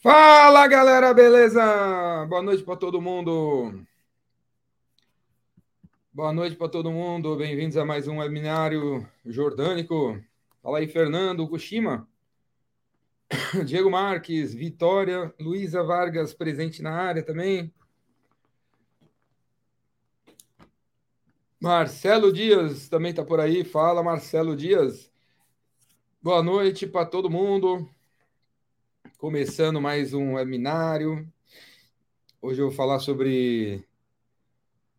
[0.00, 2.24] Fala galera, beleza?
[2.26, 3.84] Boa noite para todo mundo.
[6.12, 7.34] Boa noite para todo mundo.
[7.36, 10.16] Bem-vindos a mais um webinário jordânico.
[10.62, 12.08] Fala aí, Fernando Kushima.
[13.66, 17.74] Diego Marques, Vitória, Luísa Vargas presente na área também.
[21.60, 23.64] Marcelo Dias também está por aí.
[23.64, 25.10] Fala, Marcelo Dias.
[26.22, 27.90] Boa noite para todo mundo.
[29.16, 31.26] Começando mais um webinário.
[32.42, 33.84] Hoje eu vou falar sobre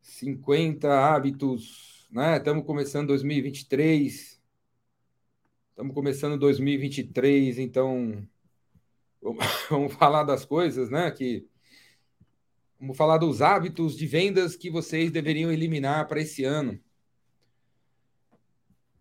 [0.02, 2.38] 50 hábitos, né?
[2.38, 4.42] Estamos começando 2023.
[5.70, 8.28] Estamos começando 2023, então
[9.70, 11.12] vamos falar das coisas, né?
[11.12, 11.48] Que
[12.80, 16.80] vamos falar dos hábitos de vendas que vocês deveriam eliminar para esse ano.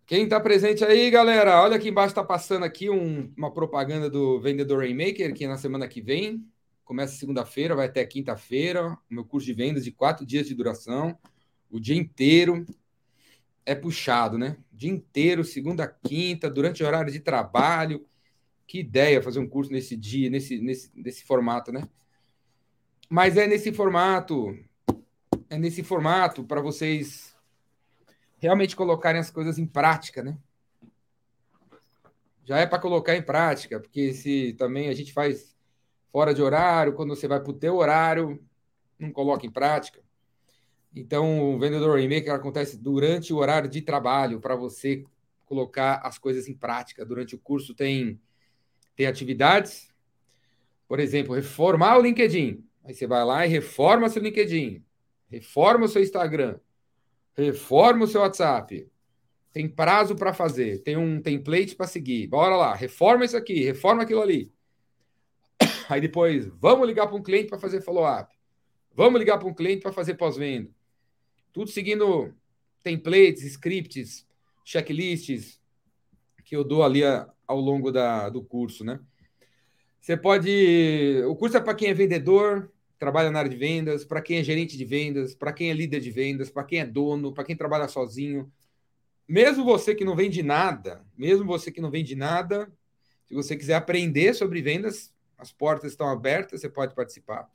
[0.08, 1.60] Quem está presente aí, galera?
[1.60, 5.58] Olha aqui embaixo está passando aqui um, uma propaganda do Vendedor Rainmaker, que é na
[5.58, 6.42] semana que vem.
[6.82, 8.96] Começa segunda-feira, vai até quinta-feira.
[9.10, 11.14] O meu curso de vendas de quatro dias de duração.
[11.70, 12.64] O dia inteiro
[13.66, 14.56] é puxado, né?
[14.72, 18.06] Dia inteiro, segunda, quinta, durante horário de trabalho.
[18.66, 21.86] Que ideia fazer um curso nesse dia, nesse, nesse, nesse formato, né?
[23.10, 24.58] Mas é nesse formato,
[25.50, 27.36] é nesse formato para vocês
[28.38, 30.38] realmente colocarem as coisas em prática, né?
[32.44, 35.56] Já é para colocar em prática, porque se também a gente faz
[36.10, 38.42] fora de horário, quando você vai para o teu horário,
[38.98, 40.00] não coloca em prática.
[40.94, 45.04] Então, o vendedor e-mail acontece durante o horário de trabalho, para você
[45.44, 47.04] colocar as coisas em prática.
[47.04, 48.20] Durante o curso tem,
[48.96, 49.92] tem atividades,
[50.88, 52.64] por exemplo, reformar o LinkedIn.
[52.84, 54.82] Aí você vai lá e reforma seu LinkedIn,
[55.30, 56.58] reforma o seu Instagram,
[57.38, 58.90] Reforma o seu WhatsApp.
[59.52, 62.26] Tem prazo para fazer, tem um template para seguir.
[62.26, 64.52] Bora lá, reforma isso aqui, reforma aquilo ali.
[65.88, 68.34] Aí depois, vamos ligar para um cliente para fazer follow-up.
[68.92, 70.70] Vamos ligar para um cliente para fazer pós-venda.
[71.52, 72.34] Tudo seguindo
[72.82, 74.26] templates, scripts,
[74.64, 75.60] checklists
[76.44, 77.02] que eu dou ali
[77.46, 78.98] ao longo da, do curso, né?
[80.00, 81.22] Você pode.
[81.26, 84.44] O curso é para quem é vendedor, trabalha na área de vendas, para quem é
[84.44, 87.56] gerente de vendas, para quem é líder de vendas, para quem é dono, para quem
[87.56, 88.50] trabalha sozinho.
[89.26, 92.72] Mesmo você que não vende nada, mesmo você que não vende nada,
[93.26, 97.48] se você quiser aprender sobre vendas, as portas estão abertas, você pode participar.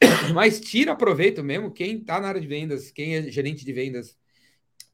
[0.34, 4.18] Mas tira proveito mesmo quem está na área de vendas, quem é gerente de vendas,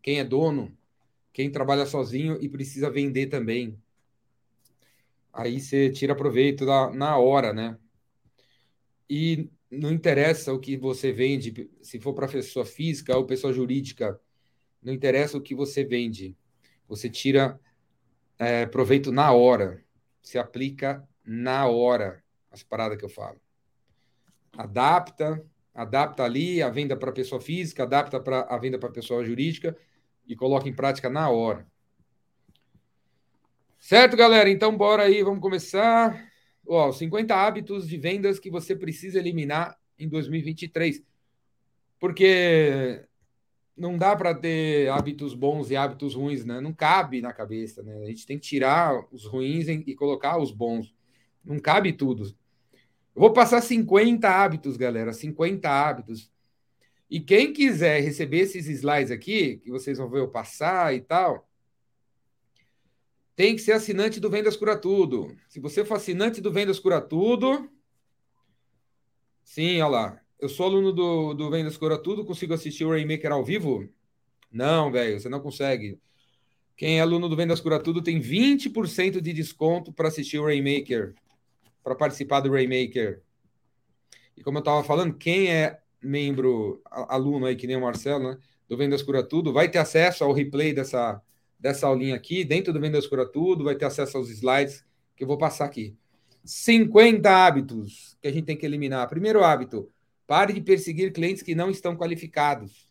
[0.03, 0.77] quem é dono,
[1.33, 3.77] quem trabalha sozinho e precisa vender também.
[5.33, 7.77] Aí você tira proveito da, na hora, né?
[9.09, 14.21] E não interessa o que você vende, se for para pessoa física ou pessoa jurídica,
[14.83, 16.37] não interessa o que você vende.
[16.87, 17.61] Você tira
[18.39, 19.83] é, proveito na hora.
[20.23, 23.41] Se aplica na hora as paradas que eu falo.
[24.57, 25.45] Adapta,
[25.75, 29.77] adapta ali a venda para pessoa física, adapta para a venda para pessoa jurídica
[30.27, 31.67] e coloca em prática na hora.
[33.79, 34.51] Certo, galera?
[34.51, 36.28] Então bora aí, vamos começar.
[36.69, 41.03] Ó, 50 hábitos de vendas que você precisa eliminar em 2023.
[41.99, 43.05] Porque
[43.75, 46.61] não dá para ter hábitos bons e hábitos ruins, né?
[46.61, 48.03] Não cabe na cabeça, né?
[48.03, 50.95] A gente tem que tirar os ruins e colocar os bons.
[51.43, 52.25] Não cabe tudo.
[53.15, 56.31] Eu vou passar 50 hábitos, galera, 50 hábitos.
[57.11, 61.48] E quem quiser receber esses slides aqui, que vocês vão ver eu passar e tal,
[63.39, 65.33] tem que ser assinante do Vendas Cura Tudo.
[65.49, 67.71] Se você for assinante do Vendas Cura Tudo,
[69.45, 70.21] sim, olha lá.
[70.41, 73.89] Eu sou aluno do, do Vendas Cura Tudo, consigo assistir o Rainmaker ao vivo?
[74.51, 76.01] Não, velho, você não consegue.
[76.77, 81.15] Quem é aluno do Vendas Cura Tudo tem 20% de desconto para assistir o Rainmaker,
[81.85, 83.23] para participar do Rainmaker.
[84.37, 88.39] E como eu estava falando, quem é membro, aluno aí, que nem o Marcelo, né,
[88.69, 91.23] do Vendas Cura Tudo, vai ter acesso ao replay dessa,
[91.59, 94.85] dessa aulinha aqui, dentro do Vendas Cura Tudo, vai ter acesso aos slides
[95.17, 95.97] que eu vou passar aqui.
[96.45, 99.09] 50 hábitos que a gente tem que eliminar.
[99.09, 99.91] Primeiro hábito,
[100.27, 102.89] pare de perseguir clientes que não estão qualificados.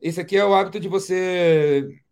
[0.00, 2.02] Esse aqui é o hábito de você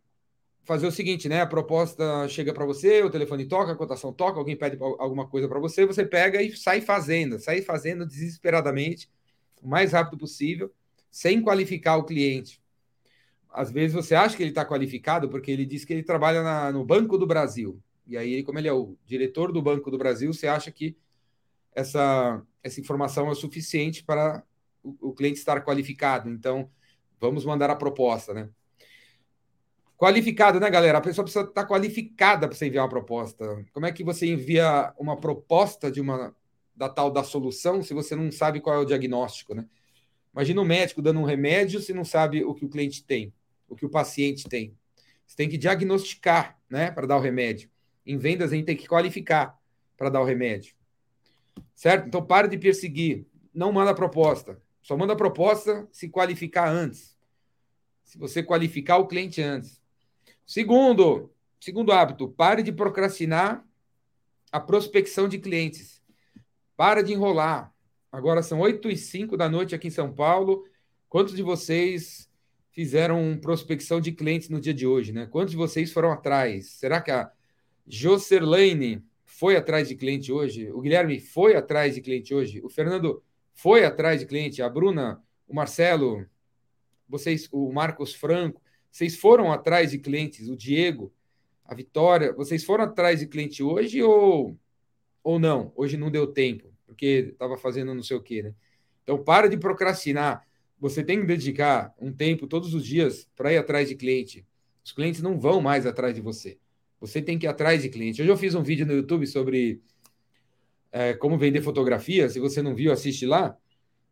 [0.64, 1.40] fazer o seguinte, né?
[1.40, 5.48] A proposta chega para você, o telefone toca, a cotação toca, alguém pede alguma coisa
[5.48, 9.10] para você, você pega e sai fazendo, sai fazendo desesperadamente,
[9.62, 10.70] o mais rápido possível,
[11.10, 12.60] sem qualificar o cliente
[13.58, 16.70] às vezes você acha que ele está qualificado porque ele diz que ele trabalha na,
[16.70, 17.82] no Banco do Brasil.
[18.06, 20.96] E aí, como ele é o diretor do Banco do Brasil, você acha que
[21.74, 24.44] essa, essa informação é suficiente para
[24.80, 26.30] o, o cliente estar qualificado.
[26.30, 26.70] Então,
[27.18, 28.48] vamos mandar a proposta, né?
[29.96, 30.98] Qualificado, né, galera?
[30.98, 33.66] A pessoa precisa estar qualificada para você enviar uma proposta.
[33.72, 36.32] Como é que você envia uma proposta de uma
[36.76, 39.66] da tal da solução se você não sabe qual é o diagnóstico, né?
[40.32, 43.34] Imagina um médico dando um remédio se não sabe o que o cliente tem,
[43.68, 44.76] o que o paciente tem.
[45.26, 47.70] Você tem que diagnosticar, né, para dar o remédio.
[48.04, 49.58] Em vendas a gente tem que qualificar
[49.96, 50.74] para dar o remédio.
[51.74, 52.06] Certo?
[52.06, 54.60] Então pare de perseguir, não manda proposta.
[54.80, 57.16] Só manda proposta se qualificar antes.
[58.04, 59.82] Se você qualificar o cliente antes.
[60.46, 61.30] Segundo,
[61.60, 63.62] segundo hábito, pare de procrastinar
[64.50, 66.02] a prospecção de clientes.
[66.74, 67.74] Para de enrolar.
[68.10, 70.64] Agora são 8 e 5 da noite aqui em São Paulo.
[71.08, 72.27] Quantos de vocês
[72.78, 75.26] fizeram prospecção de clientes no dia de hoje, né?
[75.26, 76.68] Quantos de vocês foram atrás?
[76.74, 77.28] Será que a
[77.84, 80.70] Jocerlane foi atrás de cliente hoje?
[80.70, 82.60] O Guilherme foi atrás de cliente hoje?
[82.62, 83.20] O Fernando
[83.52, 84.62] foi atrás de cliente?
[84.62, 86.24] A Bruna, o Marcelo,
[87.08, 91.12] vocês, o Marcos Franco, vocês foram atrás de clientes, o Diego,
[91.64, 94.56] a Vitória, vocês foram atrás de cliente hoje ou,
[95.24, 95.72] ou não?
[95.74, 98.54] Hoje não deu tempo, porque estava fazendo não sei o quê, né?
[99.02, 100.46] Então, para de procrastinar.
[100.80, 104.46] Você tem que dedicar um tempo todos os dias para ir atrás de cliente.
[104.84, 106.58] Os clientes não vão mais atrás de você.
[107.00, 108.22] Você tem que ir atrás de cliente.
[108.22, 109.80] Hoje eu fiz um vídeo no YouTube sobre
[110.90, 112.28] é, como vender fotografia.
[112.28, 113.56] Se você não viu, assiste lá.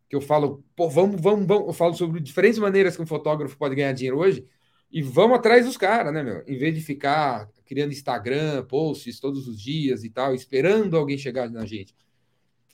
[0.08, 1.66] Que eu falo, pô, vamos, vamos, vamos.
[1.66, 4.46] Eu falo sobre diferentes maneiras que um fotógrafo pode ganhar dinheiro hoje.
[4.90, 6.44] E vamos atrás dos caras, né, meu?
[6.46, 11.50] Em vez de ficar criando Instagram, posts todos os dias e tal, esperando alguém chegar
[11.50, 11.94] na gente.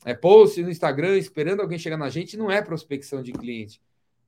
[0.05, 3.81] É post no Instagram, esperando alguém chegar na gente, não é prospecção de cliente.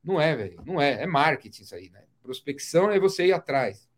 [0.03, 0.61] Não é, velho.
[0.65, 1.03] Não é.
[1.03, 2.03] É marketing isso aí, né?
[2.21, 3.89] Prospecção é você ir atrás.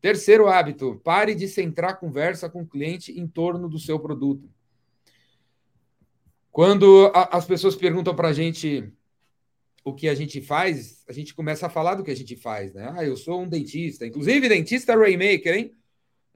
[0.00, 4.48] Terceiro hábito, pare de centrar a conversa com o cliente em torno do seu produto.
[6.52, 8.92] Quando a, as pessoas perguntam para a gente
[9.84, 12.74] o que a gente faz, a gente começa a falar do que a gente faz,
[12.74, 12.92] né?
[12.96, 14.06] Ah, eu sou um dentista.
[14.06, 15.72] Inclusive, dentista Raymaker, hein?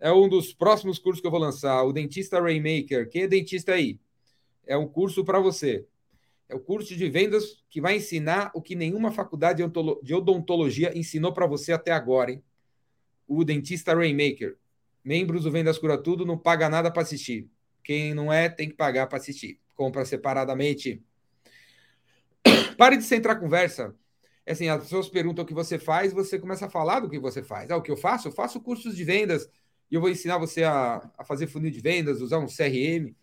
[0.01, 1.85] É um dos próximos cursos que eu vou lançar.
[1.85, 3.09] O dentista Raymaker.
[3.09, 4.01] Quem é dentista aí?
[4.73, 5.87] É um curso para você.
[6.49, 9.63] É o curso de vendas que vai ensinar o que nenhuma faculdade
[10.03, 12.43] de odontologia ensinou para você até agora, hein?
[13.29, 14.57] O dentista Raymaker.
[15.05, 17.51] Membros do Vendas Cura Tudo não paga nada para assistir.
[17.85, 19.61] Quem não é, tem que pagar para assistir.
[19.75, 21.03] Compra separadamente.
[22.79, 23.95] Pare de centrar conversa.
[24.47, 27.19] É assim, as pessoas perguntam o que você faz, você começa a falar do que
[27.19, 27.71] você faz.
[27.71, 28.29] Ah, o que eu faço?
[28.29, 29.51] Eu faço cursos de vendas
[29.91, 33.15] e eu vou ensinar você a, a fazer funil de vendas, usar um CRM.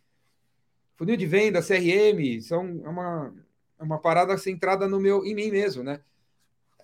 [1.00, 3.34] Funil de venda, CRM, são é uma,
[3.80, 6.02] é uma parada centrada no meu, em mim mesmo, né?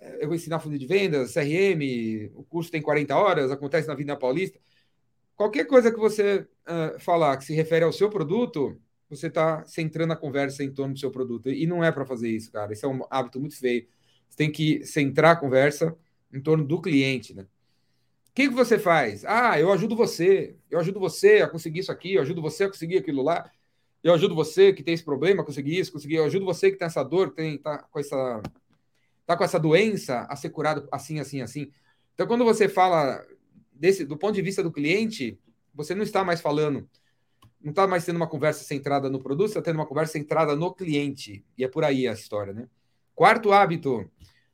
[0.00, 3.94] É, eu vou ensinar funil de vendas, CRM, o curso tem 40 horas, acontece na
[3.94, 4.58] Vida Paulista.
[5.36, 8.80] Qualquer coisa que você uh, falar que se refere ao seu produto,
[9.10, 11.50] você está centrando a conversa em torno do seu produto.
[11.50, 12.72] E não é para fazer isso, cara.
[12.72, 13.86] Isso é um hábito muito feio.
[14.30, 15.94] Você tem que centrar a conversa
[16.32, 17.42] em torno do cliente, né?
[17.42, 19.26] O que, que você faz?
[19.26, 20.56] Ah, eu ajudo você.
[20.70, 22.14] Eu ajudo você a conseguir isso aqui.
[22.14, 23.50] Eu ajudo você a conseguir aquilo lá.
[24.02, 26.16] Eu ajudo você que tem esse problema conseguir isso, conseguir.
[26.16, 28.42] Eu ajudo você que tem essa dor, tem, tá com essa,
[29.26, 31.70] tá com essa doença a ser curado assim, assim, assim.
[32.14, 33.24] Então, quando você fala
[33.72, 35.38] desse, do ponto de vista do cliente,
[35.74, 36.88] você não está mais falando
[37.66, 40.72] não está mais tendo uma conversa centrada no produto, está tendo uma conversa centrada no
[40.72, 41.44] cliente.
[41.58, 42.68] E é por aí a história, né?
[43.12, 44.08] Quarto hábito,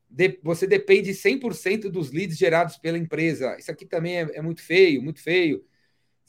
[0.09, 3.55] de, você depende 100% dos leads gerados pela empresa.
[3.59, 5.63] Isso aqui também é, é, muito feio, muito feio.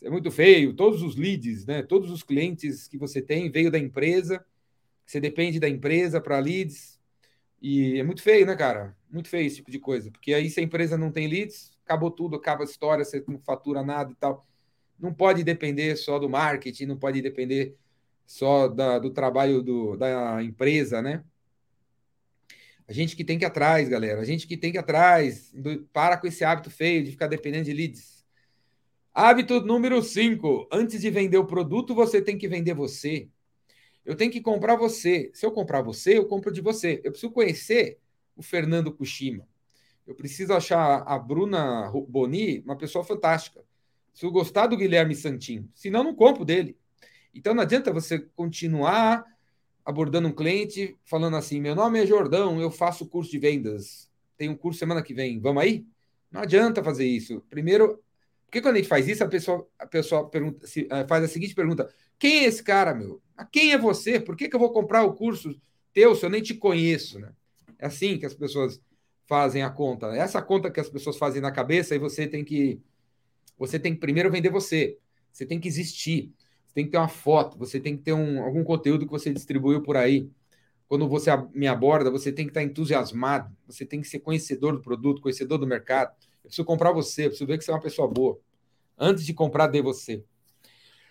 [0.04, 0.74] É muito feio.
[0.74, 1.82] Todos os leads, né?
[1.82, 4.46] Todos os clientes que você tem veio da empresa.
[5.06, 7.00] Você depende da empresa para leads.
[7.62, 8.96] E é muito feio, né, cara?
[9.10, 10.12] Muito feio esse tipo de coisa.
[10.12, 13.40] Porque aí se a empresa não tem leads, acabou tudo, acaba a história, você não
[13.40, 14.46] fatura nada e tal
[15.04, 17.76] não pode depender só do marketing, não pode depender
[18.26, 21.24] só da, do trabalho do, da empresa, né?
[22.88, 24.22] A gente que tem que ir atrás, galera.
[24.22, 25.52] A gente que tem que ir atrás.
[25.54, 28.13] Do, para com esse hábito feio de ficar dependendo de leads.
[29.16, 30.68] Hábito número 5.
[30.72, 33.30] Antes de vender o produto, você tem que vender você.
[34.04, 35.30] Eu tenho que comprar você.
[35.36, 37.00] Se eu comprar você, eu compro de você.
[37.04, 38.00] Eu preciso conhecer
[38.36, 39.48] o Fernando Kushima.
[40.08, 43.64] Eu preciso achar a Bruna Boni uma pessoa fantástica
[44.12, 45.70] se eu gostar do Guilherme Santinho.
[45.76, 46.76] Senão, não compro dele.
[47.36, 49.24] Então, não adianta você continuar
[49.86, 54.10] abordando um cliente falando assim: meu nome é Jordão, eu faço curso de vendas.
[54.38, 55.86] Tem um curso semana que vem, vamos aí?
[56.32, 57.44] Não adianta fazer isso.
[57.48, 58.02] Primeiro,
[58.54, 61.28] porque quando a gente faz isso, a pessoa, a pessoa pergunta, se, eh, faz a
[61.28, 63.20] seguinte pergunta: quem é esse cara, meu?
[63.36, 64.20] A quem é você?
[64.20, 65.60] Por que, que eu vou comprar o curso
[65.92, 67.20] teu se eu nem te conheço?
[67.20, 67.32] Né?
[67.80, 68.80] É assim que as pessoas
[69.26, 70.06] fazem a conta.
[70.16, 72.80] É essa conta que as pessoas fazem na cabeça e você tem que
[73.58, 75.00] você tem que primeiro vender você.
[75.32, 76.32] Você tem que existir.
[76.68, 77.58] Você tem que ter uma foto.
[77.58, 80.30] Você tem que ter um, algum conteúdo que você distribuiu por aí.
[80.88, 83.52] Quando você me aborda, você tem que estar entusiasmado.
[83.66, 86.16] Você tem que ser conhecedor do produto, conhecedor do mercado.
[86.44, 88.40] Eu preciso comprar você, eu preciso ver que você é uma pessoa boa.
[88.98, 90.24] Antes de comprar de você.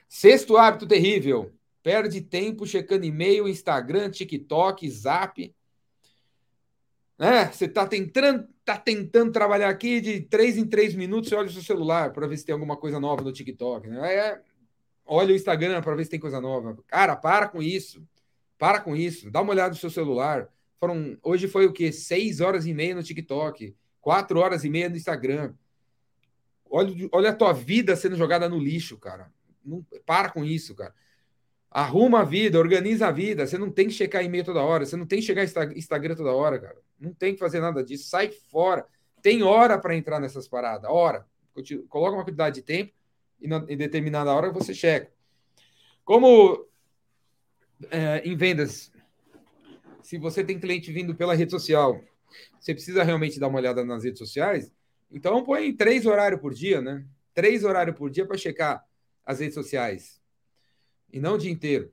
[0.08, 1.52] Sexto hábito terrível.
[1.82, 5.54] Perde tempo checando e-mail, Instagram, TikTok, Zap.
[7.18, 7.50] Né?
[7.50, 11.52] Você está tentando, tá tentando trabalhar aqui de três em três minutos, você olha o
[11.52, 13.88] seu celular para ver se tem alguma coisa nova no TikTok.
[13.88, 14.14] Né?
[14.14, 14.42] É,
[15.04, 16.76] olha o Instagram para ver se tem coisa nova.
[16.86, 18.06] Cara, para com isso.
[18.58, 19.30] Para com isso.
[19.30, 20.48] Dá uma olhada no seu celular.
[20.78, 21.90] Foram, hoje foi o quê?
[21.90, 25.54] Seis horas e meia no TikTok, quatro horas e meia no Instagram.
[26.68, 29.32] Olha, olha a tua vida sendo jogada no lixo, cara.
[29.64, 30.94] Não, para com isso, cara.
[31.70, 33.46] Arruma a vida, organiza a vida.
[33.46, 34.84] Você não tem que checar e-mail toda hora.
[34.84, 35.44] Você não tem que chegar
[35.74, 36.76] Instagram toda hora, cara.
[37.00, 38.10] Não tem que fazer nada disso.
[38.10, 38.86] Sai fora.
[39.22, 40.90] Tem hora para entrar nessas paradas.
[40.90, 41.26] Hora.
[41.88, 42.92] Coloca uma quantidade de tempo
[43.40, 45.10] e em determinada hora você checa.
[46.04, 46.66] Como
[47.90, 48.92] é, em vendas,
[50.02, 52.02] se você tem cliente vindo pela rede social,
[52.58, 54.72] você precisa realmente dar uma olhada nas redes sociais,
[55.10, 57.04] então põe três horários por dia, né?
[57.34, 58.84] Três horários por dia para checar
[59.24, 60.20] as redes sociais.
[61.12, 61.92] E não o dia inteiro.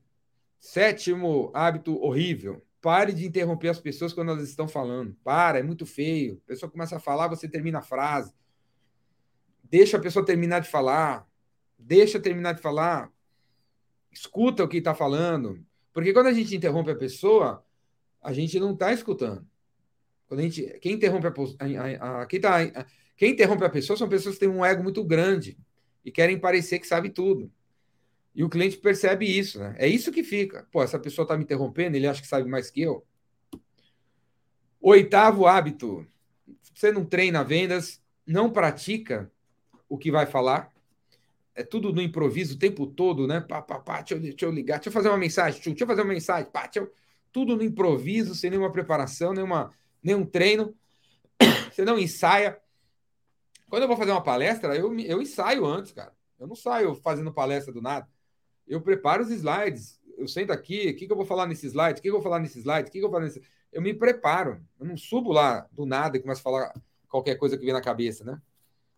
[0.60, 2.66] Sétimo hábito horrível.
[2.82, 5.16] Pare de interromper as pessoas quando elas estão falando.
[5.24, 6.42] Para, é muito feio.
[6.46, 8.34] A pessoa começa a falar, você termina a frase.
[9.64, 11.28] Deixa a pessoa terminar de falar.
[11.78, 13.12] Deixa terminar de falar.
[14.12, 15.64] Escuta o que está falando.
[15.94, 17.64] Porque quando a gente interrompe a pessoa,
[18.22, 19.46] a gente não está escutando.
[20.30, 22.86] Quando a gente, quem interrompe a, a, a, quem, tá, a,
[23.18, 25.58] quem interrompe a pessoa são pessoas que têm um ego muito grande
[26.06, 27.52] e querem parecer que sabe tudo.
[28.36, 29.76] E o cliente percebe isso, né?
[29.80, 30.68] É isso que fica.
[30.72, 33.04] Pô, essa pessoa está me interrompendo, ele acha que sabe mais que eu.
[34.80, 36.06] Oitavo hábito:
[36.74, 39.32] você não treina vendas, não pratica
[39.90, 40.72] o que vai falar.
[41.56, 43.42] É tudo no improviso o tempo todo, né?
[43.42, 45.88] Pá, pá, pá, deixa eu, deixa eu ligar, deixa eu fazer uma mensagem, deixa eu
[45.88, 46.90] fazer uma mensagem, pá, eu...
[47.32, 50.76] tudo no improviso, sem nenhuma preparação, nenhuma, nenhum treino.
[51.72, 52.60] Você não ensaia.
[53.70, 56.14] Quando eu vou fazer uma palestra, eu, eu ensaio antes, cara.
[56.40, 58.08] Eu não saio fazendo palestra do nada
[58.70, 60.00] eu preparo os slides.
[60.16, 61.94] Eu sento aqui, o que, que eu vou falar nesse slide?
[61.94, 62.88] O que, que eu vou falar nesse slide?
[62.88, 63.42] O que, que eu vou falar nesse...
[63.72, 64.62] Eu me preparo.
[64.80, 66.74] Eu não subo lá do nada e começo a falar
[67.08, 68.40] qualquer coisa que vem na cabeça, né?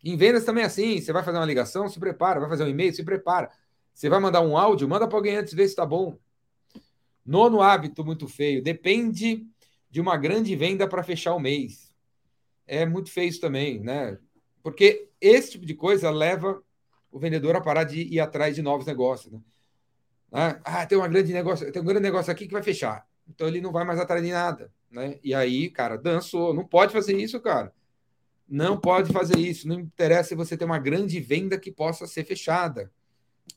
[0.04, 1.00] Em vendas também é assim.
[1.00, 2.40] Você vai fazer uma ligação, se prepara.
[2.40, 3.50] Vai fazer um e-mail, se prepara.
[3.94, 6.18] Você vai mandar um áudio, manda para alguém antes ver se está bom.
[7.26, 8.64] Nono hábito muito feio.
[8.64, 9.46] Depende
[9.92, 11.94] de uma grande venda para fechar o mês.
[12.66, 14.18] É muito feio isso também, né?
[14.64, 16.64] Porque esse tipo de coisa leva
[17.12, 19.34] o vendedor a parar de ir atrás de novos negócios.
[19.34, 19.40] Né?
[20.32, 20.62] Né?
[20.64, 23.06] Ah, tem uma grande negócio, tem um grande negócio aqui que vai fechar.
[23.28, 25.20] Então ele não vai mais atrás de nada, né?
[25.22, 26.54] E aí, cara, dançou.
[26.54, 27.74] Não pode fazer isso, cara.
[28.48, 29.68] Não pode fazer isso.
[29.68, 32.92] Não interessa se você tem uma grande venda que possa ser fechada.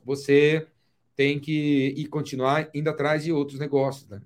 [0.04, 0.66] Você
[1.14, 4.20] tem que ir continuar indo atrás de outros negócios, né?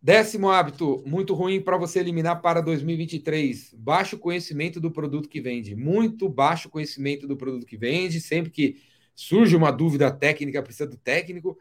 [0.00, 5.74] Décimo hábito muito ruim para você eliminar para 2023: baixo conhecimento do produto que vende.
[5.74, 8.20] Muito baixo conhecimento do produto que vende.
[8.20, 8.80] Sempre que
[9.18, 11.58] Surge uma dúvida técnica, precisa do técnico.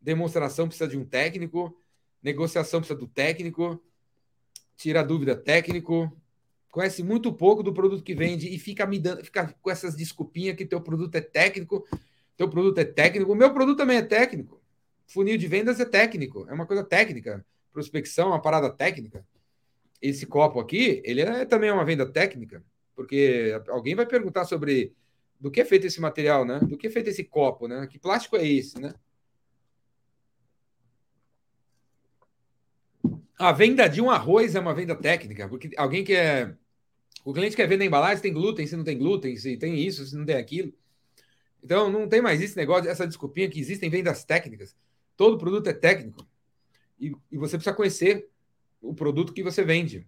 [0.00, 1.80] Demonstração precisa de um técnico.
[2.20, 3.80] Negociação precisa do técnico.
[4.76, 6.12] Tira a dúvida técnico.
[6.72, 10.56] Conhece muito pouco do produto que vende e fica me dando, fica com essas desculpinhas
[10.56, 11.86] que teu produto é técnico,
[12.36, 13.30] teu produto é técnico.
[13.30, 14.60] O meu produto também é técnico.
[15.06, 17.46] Funil de vendas é técnico, é uma coisa técnica.
[17.72, 19.26] Prospecção é uma parada técnica.
[20.00, 24.94] Esse copo aqui, ele é também uma venda técnica, porque alguém vai perguntar sobre
[25.40, 26.60] do que é feito esse material, né?
[26.60, 27.86] Do que é feito esse copo, né?
[27.86, 28.92] Que plástico é esse, né?
[33.38, 36.58] A venda de um arroz é uma venda técnica, porque alguém quer.
[37.24, 40.04] O cliente quer na embalagem se tem glúten, se não tem glúten, se tem isso,
[40.06, 40.72] se não tem aquilo.
[41.62, 44.76] Então, não tem mais esse negócio, essa desculpinha que existem vendas técnicas.
[45.16, 46.26] Todo produto é técnico.
[47.00, 48.28] E, e você precisa conhecer
[48.80, 50.06] o produto que você vende.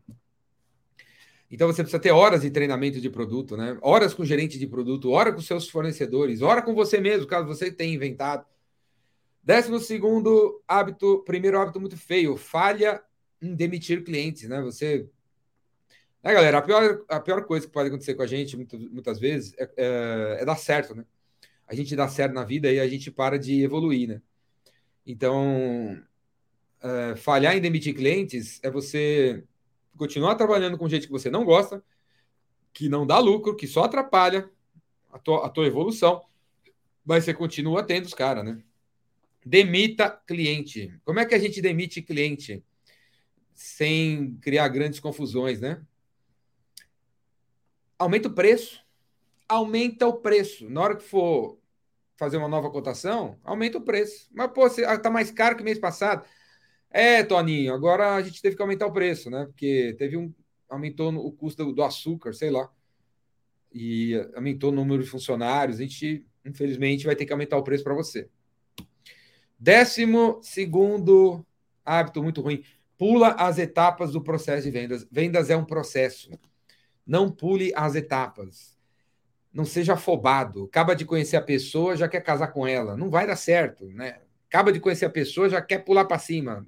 [1.51, 3.77] Então você precisa ter horas de treinamento de produto, né?
[3.83, 7.73] Horas com gerente de produto, hora com seus fornecedores, hora com você mesmo, caso você
[7.73, 8.47] tenha inventado.
[9.43, 13.03] Décimo segundo hábito, primeiro hábito muito feio, falha
[13.43, 14.61] em demitir clientes, né?
[14.63, 15.09] Você.
[16.23, 19.19] Né, galera, a pior, a pior coisa que pode acontecer com a gente, muitas, muitas
[19.19, 21.05] vezes, é, é, é dar certo, né?
[21.67, 24.23] A gente dá certo na vida e a gente para de evoluir, né?
[25.07, 26.01] Então,
[26.83, 29.45] é, falhar em demitir clientes é você
[29.97, 31.85] continuar trabalhando com gente que você não gosta,
[32.73, 34.51] que não dá lucro, que só atrapalha
[35.13, 36.23] a tua, a tua evolução,
[37.05, 38.63] mas você continua tendo os caras, né?
[39.45, 40.95] Demita cliente.
[41.05, 42.65] Como é que a gente demite cliente
[43.55, 45.83] sem criar grandes confusões, né?
[47.99, 48.83] Aumenta o preço.
[49.49, 50.69] Aumenta o preço.
[50.71, 51.59] Na hora que for
[52.17, 54.29] fazer uma nova cotação, aumenta o preço.
[54.33, 56.25] Mas, pô, você, tá mais caro que mês passado.
[56.91, 59.47] É, Toninho, agora a gente teve que aumentar o preço, né?
[59.47, 60.33] Porque teve um.
[60.69, 62.69] aumentou o custo do, açúcar, sei lá.
[63.73, 65.79] E aumentou o número de funcionários.
[65.79, 68.29] A gente, infelizmente, vai ter que aumentar o preço para você.
[69.59, 71.47] Décimo segundo
[71.85, 72.65] hábito muito ruim.
[72.99, 75.07] Pula as etapas do processo de vendas.
[75.11, 76.31] Vendas é um processo.
[77.07, 78.77] Não pule as etapas.
[79.53, 80.65] Não seja afobado.
[80.65, 82.97] Acaba de conhecer a pessoa, já quer casar com ela.
[82.97, 84.21] Não vai dar certo, né?
[84.49, 86.67] Acaba de conhecer a pessoa, já quer pular para cima.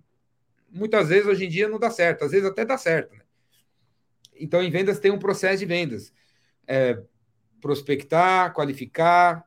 [0.72, 3.14] Muitas vezes hoje em dia não dá certo, às vezes até dá certo.
[3.14, 3.22] Né?
[4.34, 6.12] Então, em vendas tem um processo de vendas.
[6.66, 7.00] É,
[7.60, 9.46] prospectar, qualificar,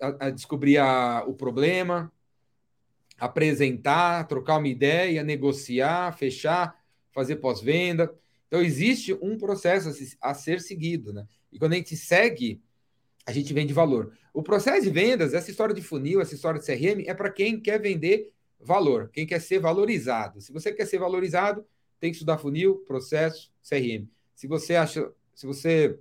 [0.00, 2.12] a, a descobrir a, o problema,
[3.18, 6.74] apresentar, trocar uma ideia, negociar, fechar,
[7.12, 8.12] fazer pós-venda.
[8.48, 9.88] Então, existe um processo
[10.20, 11.26] a, a, ser seguido, né?
[11.52, 12.62] E quando a gente segue,
[13.26, 14.12] a gente vende valor.
[14.32, 17.60] O processo de vendas, essa história de funil, essa história de CRM, é para quem
[17.60, 20.40] quer vender valor, quem quer ser valorizado.
[20.40, 21.64] Se você quer ser valorizado,
[22.00, 24.08] tem que estudar funil, processo, CRM.
[24.34, 25.98] Se você acha, se você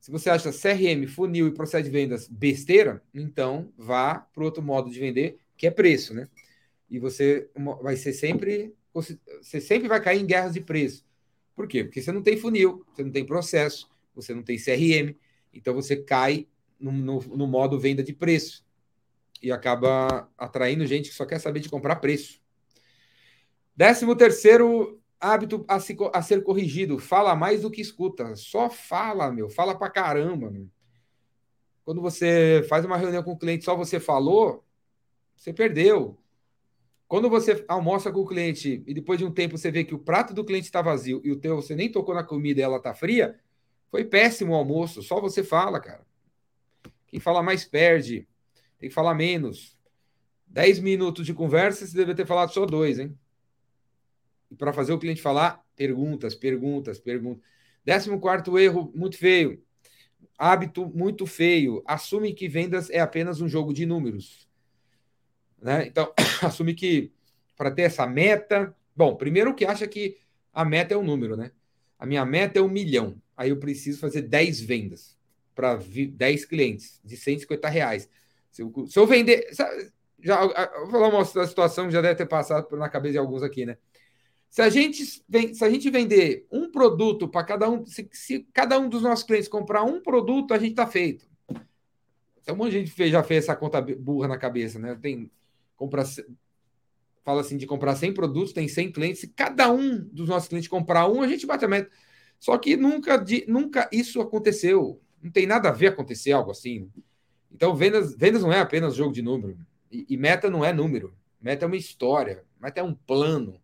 [0.00, 4.90] se você acha CRM, funil e processo de vendas besteira, então vá para outro modo
[4.90, 6.26] de vender, que é preço, né?
[6.90, 7.48] e você
[7.80, 11.06] vai ser sempre você sempre vai cair em guerras de preço.
[11.54, 11.84] Por quê?
[11.84, 15.14] Porque você não tem funil, você não tem processo, você não tem CRM,
[15.54, 18.64] então você cai no, no, no modo venda de preço
[19.42, 22.40] e acaba atraindo gente que só quer saber de comprar preço.
[23.74, 28.34] Décimo terceiro hábito a, se, a ser corrigido: fala mais do que escuta.
[28.36, 30.50] Só fala, meu, fala pra caramba.
[30.50, 30.68] Meu.
[31.84, 34.64] Quando você faz uma reunião com o cliente, só você falou,
[35.36, 36.18] você perdeu.
[37.08, 39.98] Quando você almoça com o cliente e depois de um tempo você vê que o
[39.98, 42.76] prato do cliente está vazio e o teu você nem tocou na comida e ela
[42.76, 43.36] está fria,
[43.90, 45.02] foi péssimo o almoço.
[45.02, 46.06] Só você fala, cara.
[47.08, 48.28] Quem fala mais perde.
[48.80, 49.78] Tem que falar menos.
[50.46, 53.16] Dez minutos de conversa, você deve ter falado só dois, hein?
[54.50, 57.44] E para fazer o cliente falar, perguntas, perguntas, perguntas.
[57.84, 59.62] Décimo quarto erro, muito feio.
[60.36, 61.82] Hábito muito feio.
[61.86, 64.48] Assume que vendas é apenas um jogo de números.
[65.60, 65.86] Né?
[65.86, 67.12] Então, assume que
[67.56, 68.74] para ter essa meta.
[68.96, 70.16] Bom, primeiro que acha que
[70.52, 71.52] a meta é um número, né?
[71.98, 73.20] A minha meta é um milhão.
[73.36, 75.16] Aí eu preciso fazer 10 vendas
[75.54, 78.08] para 10 clientes de 150 reais.
[78.50, 79.48] Se eu, se eu vender.
[80.22, 80.44] Já,
[80.80, 83.78] vou falar uma situação que já deve ter passado na cabeça de alguns aqui, né?
[84.50, 88.78] Se a gente, se a gente vender um produto para cada um, se, se, cada
[88.78, 91.24] um dos nossos clientes comprar um produto, a gente está feito.
[92.42, 94.98] Então, um monte de gente fez, já fez essa conta burra na cabeça, né?
[95.00, 95.30] Tem
[95.76, 96.04] compra,
[97.24, 100.68] fala assim de comprar 100 produtos, tem 100 clientes, se cada um dos nossos clientes
[100.68, 101.90] comprar um, a gente bate a meta.
[102.38, 105.00] Só que nunca, nunca isso aconteceu.
[105.22, 106.90] Não tem nada a ver acontecer algo assim.
[107.52, 109.58] Então, vendas, vendas não é apenas jogo de número.
[109.90, 111.14] E, e meta não é número.
[111.40, 112.44] Meta é uma história.
[112.60, 113.60] Meta é um plano.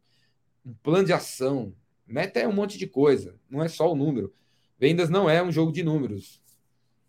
[0.64, 1.74] Um plano de ação.
[2.06, 3.38] Meta é um monte de coisa.
[3.48, 4.32] Não é só o número.
[4.78, 6.40] Vendas não é um jogo de números.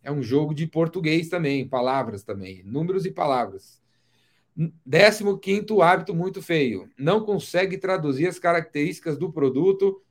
[0.02, 2.64] É um jogo de português também, palavras também.
[2.64, 3.82] Números e palavras.
[4.86, 6.90] Décimo quinto hábito muito feio.
[6.98, 10.02] Não consegue traduzir as características do produto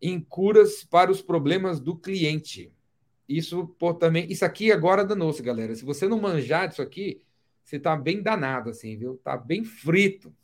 [0.00, 2.72] em curas para os problemas do cliente.
[3.28, 4.30] Isso por também.
[4.30, 5.74] Isso aqui agora danou-se, galera.
[5.74, 7.22] Se você não manjar disso aqui,
[7.62, 9.20] você tá bem danado, assim, viu?
[9.24, 10.34] Tá bem frito.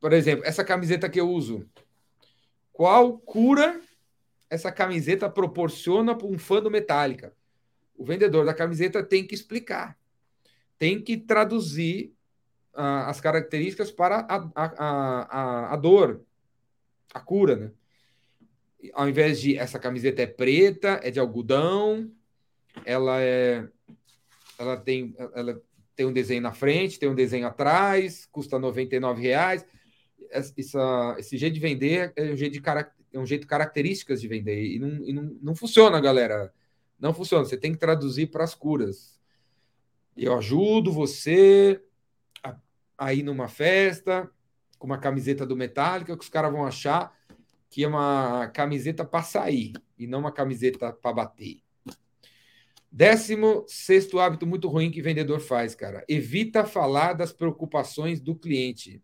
[0.00, 1.68] Por exemplo, essa camiseta que eu uso.
[2.72, 3.80] Qual cura
[4.50, 7.32] essa camiseta proporciona para um fã do Metallica?
[7.96, 9.96] O vendedor da camiseta tem que explicar
[10.82, 12.12] tem que traduzir
[12.74, 16.24] uh, as características para a, a, a, a, dor,
[17.14, 17.70] a cura, né?
[18.92, 22.10] Ao invés de essa camiseta é preta, é de algodão,
[22.84, 23.68] ela é,
[24.58, 25.60] ela tem, ela
[25.94, 29.64] tem um desenho na frente, tem um desenho atrás, custa 99 reais.
[30.30, 32.62] Essa, esse jeito de vender é um jeito, de,
[33.12, 36.52] é um jeito características de vender e, não, e não, não funciona, galera.
[36.98, 37.44] Não funciona.
[37.44, 39.20] Você tem que traduzir para as curas.
[40.16, 41.82] Eu ajudo você
[42.42, 42.56] a,
[42.96, 44.30] a ir numa festa
[44.78, 47.16] com uma camiseta do Metallica que os caras vão achar
[47.72, 51.60] que é uma camiseta para sair e não uma camiseta para bater.
[52.90, 56.04] Décimo sexto hábito muito ruim que vendedor faz, cara.
[56.06, 59.02] Evita falar das preocupações do cliente.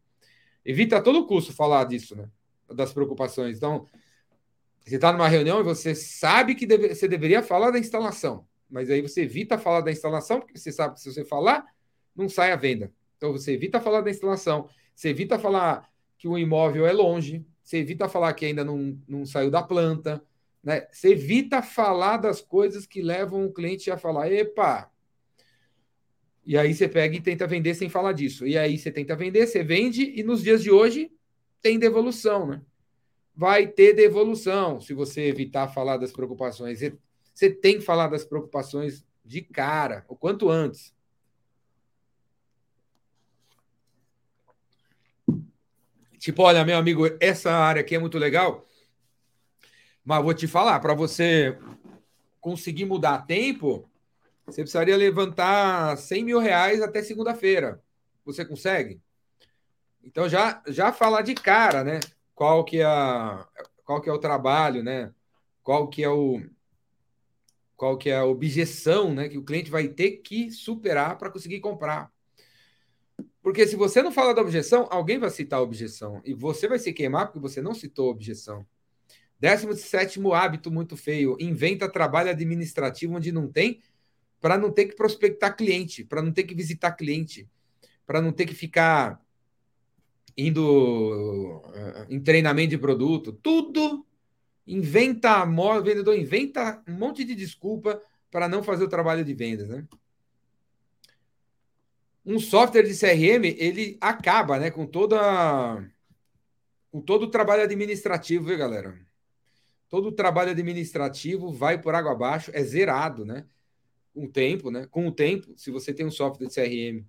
[0.64, 2.28] Evita a todo custo falar disso, né?
[2.74, 3.56] Das preocupações.
[3.56, 3.86] Então,
[4.84, 8.90] você está numa reunião e você sabe que deve, você deveria falar da instalação mas
[8.90, 11.64] aí você evita falar da instalação, porque você sabe que se você falar,
[12.14, 12.92] não sai a venda.
[13.16, 17.78] Então você evita falar da instalação, você evita falar que o imóvel é longe, você
[17.78, 20.24] evita falar que ainda não, não saiu da planta,
[20.64, 20.86] né?
[20.90, 24.90] Você evita falar das coisas que levam o cliente a falar, epa.
[26.46, 28.46] E aí você pega e tenta vender sem falar disso.
[28.46, 31.12] E aí você tenta vender, você vende, e nos dias de hoje
[31.60, 32.62] tem devolução, né?
[33.36, 36.80] vai ter devolução se você evitar falar das preocupações.
[37.34, 40.94] Você tem que falar das preocupações de cara, o quanto antes.
[46.18, 48.66] Tipo, olha, meu amigo, essa área aqui é muito legal,
[50.04, 51.56] mas vou te falar, para você
[52.40, 53.88] conseguir mudar tempo,
[54.46, 57.82] você precisaria levantar 100 mil reais até segunda-feira.
[58.24, 59.00] Você consegue?
[60.02, 62.00] Então já já falar de cara, né?
[62.34, 62.86] Qual que é
[63.84, 65.12] qual que é o trabalho, né?
[65.62, 66.40] Qual que é o
[67.76, 69.28] qual que é a objeção, né?
[69.28, 72.10] Que o cliente vai ter que superar para conseguir comprar.
[73.42, 76.20] Porque se você não fala da objeção, alguém vai citar a objeção.
[76.24, 78.66] E você vai se queimar porque você não citou a objeção.
[79.40, 81.36] Décimo sétimo hábito muito feio.
[81.40, 83.80] Inventa trabalho administrativo onde não tem,
[84.40, 87.48] para não ter que prospectar cliente, para não ter que visitar cliente,
[88.06, 89.20] para não ter que ficar
[90.36, 93.32] indo eh, em treinamento de produto.
[93.32, 94.06] Tudo
[94.66, 95.44] inventa,
[95.82, 98.00] vendedor inventa um monte de desculpa
[98.30, 99.86] para não fazer o trabalho de vendas, né?
[102.28, 105.82] Um software de CRM ele acaba, né, com toda
[106.90, 108.98] com todo o trabalho administrativo, viu, galera?
[109.88, 113.46] Todo o trabalho administrativo vai por água abaixo, é zerado, né?
[114.12, 114.86] Com o tempo, né?
[114.90, 117.06] Com o tempo, se você tem um software de CRM.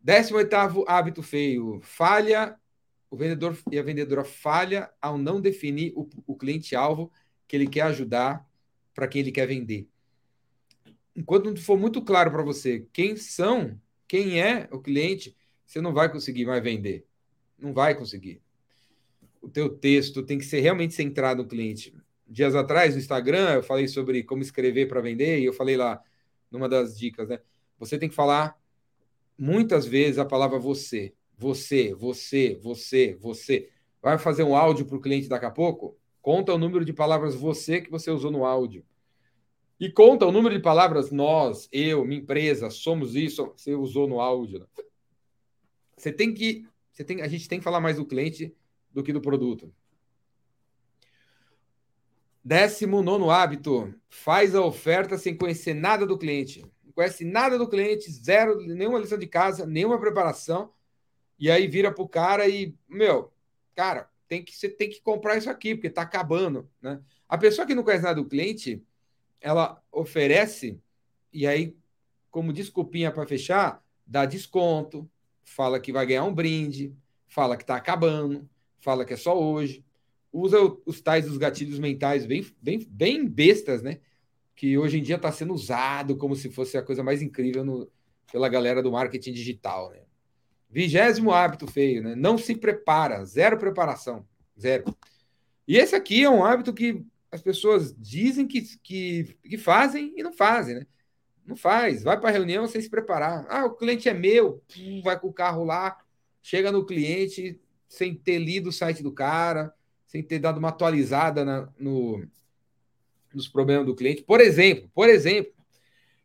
[0.00, 2.58] 18 hábito feio, falha
[3.08, 7.12] o vendedor e a vendedora falha ao não definir o, o cliente-alvo
[7.46, 8.44] que ele quer ajudar
[8.92, 9.88] para quem ele quer vender.
[11.14, 13.80] Enquanto não for muito claro para você quem são
[14.12, 17.06] quem é o cliente, você não vai conseguir mais vender.
[17.58, 18.42] Não vai conseguir.
[19.40, 21.96] O teu texto tem que ser realmente centrado no cliente.
[22.28, 25.98] Dias atrás, no Instagram, eu falei sobre como escrever para vender, e eu falei lá,
[26.50, 27.40] numa das dicas, né?
[27.78, 28.54] Você tem que falar
[29.38, 31.14] muitas vezes a palavra você.
[31.38, 33.70] Você, você, você, você.
[34.02, 35.96] Vai fazer um áudio para o cliente daqui a pouco?
[36.20, 38.84] Conta o número de palavras você que você usou no áudio.
[39.82, 44.20] E conta o número de palavras nós, eu, minha empresa, somos isso, você usou no
[44.20, 44.60] áudio.
[44.60, 44.66] Né?
[45.96, 46.64] Você tem que.
[46.92, 48.54] Você tem, a gente tem que falar mais do cliente
[48.92, 49.74] do que do produto.
[52.44, 56.64] Décimo nono hábito: faz a oferta sem conhecer nada do cliente.
[56.84, 60.72] Não conhece nada do cliente, zero, nenhuma lição de casa, nenhuma preparação.
[61.36, 63.32] E aí vira pro cara e, meu,
[63.74, 66.70] cara, tem que, você tem que comprar isso aqui, porque tá acabando.
[66.80, 67.02] Né?
[67.28, 68.80] A pessoa que não conhece nada do cliente,
[69.42, 70.80] ela oferece,
[71.32, 71.76] e aí,
[72.30, 75.10] como desculpinha para fechar, dá desconto,
[75.42, 76.94] fala que vai ganhar um brinde,
[77.28, 79.84] fala que está acabando, fala que é só hoje.
[80.32, 84.00] Usa os tais dos gatilhos mentais bem, bem, bem bestas, né?
[84.54, 87.90] Que hoje em dia está sendo usado como se fosse a coisa mais incrível no,
[88.30, 90.00] pela galera do marketing digital, né?
[90.70, 92.14] Vigésimo hábito feio, né?
[92.14, 94.26] Não se prepara, zero preparação,
[94.58, 94.84] zero.
[95.68, 100.22] E esse aqui é um hábito que as pessoas dizem que, que, que fazem e
[100.22, 100.86] não fazem, né?
[101.46, 102.02] Não faz.
[102.02, 103.46] Vai para a reunião sem se preparar.
[103.48, 104.62] Ah, o cliente é meu.
[105.02, 105.98] Vai com o carro lá,
[106.42, 109.74] chega no cliente sem ter lido o site do cara,
[110.06, 112.22] sem ter dado uma atualizada na, no,
[113.34, 114.22] nos problemas do cliente.
[114.22, 115.52] Por exemplo, por exemplo,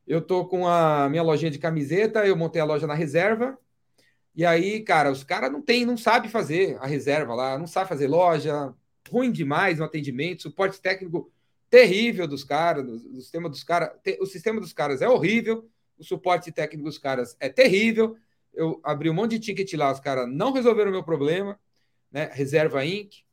[0.06, 3.58] eu tô com a minha lojinha de camiseta, eu montei a loja na reserva.
[4.36, 7.90] E aí, cara, os caras não tem, não sabe fazer a reserva lá, não sabe
[7.90, 8.74] fazer loja,
[9.10, 11.32] ruim demais no atendimento, suporte técnico
[11.70, 16.52] terrível dos caras, o sistema dos caras, o sistema dos caras é horrível, o suporte
[16.52, 18.16] técnico dos caras é terrível.
[18.54, 21.60] Eu abri um monte de ticket lá, os caras não resolveram o meu problema,
[22.12, 22.30] né?
[22.34, 23.24] Reserva Inc.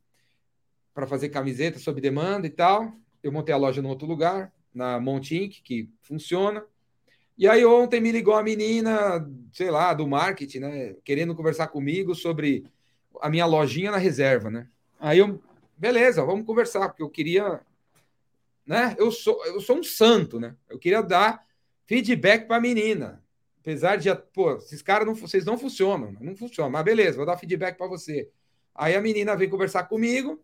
[0.93, 2.93] para fazer camiseta sob demanda e tal.
[3.23, 6.63] Eu montei a loja em outro lugar, na Monte Inc, que funciona.
[7.37, 12.15] E aí ontem me ligou a menina, sei lá, do marketing, né, querendo conversar comigo
[12.15, 12.65] sobre
[13.21, 14.67] a minha lojinha na reserva, né?
[14.99, 15.41] Aí eu
[15.77, 17.61] beleza, vamos conversar, porque eu queria,
[18.65, 18.95] né?
[18.97, 20.55] Eu sou, eu sou um santo, né?
[20.69, 21.45] Eu queria dar
[21.85, 23.23] feedback para a menina.
[23.59, 27.37] Apesar de, pô, esses caras não, vocês não funcionam, não funcionam, mas beleza, vou dar
[27.37, 28.29] feedback para você.
[28.75, 30.43] Aí a menina veio conversar comigo,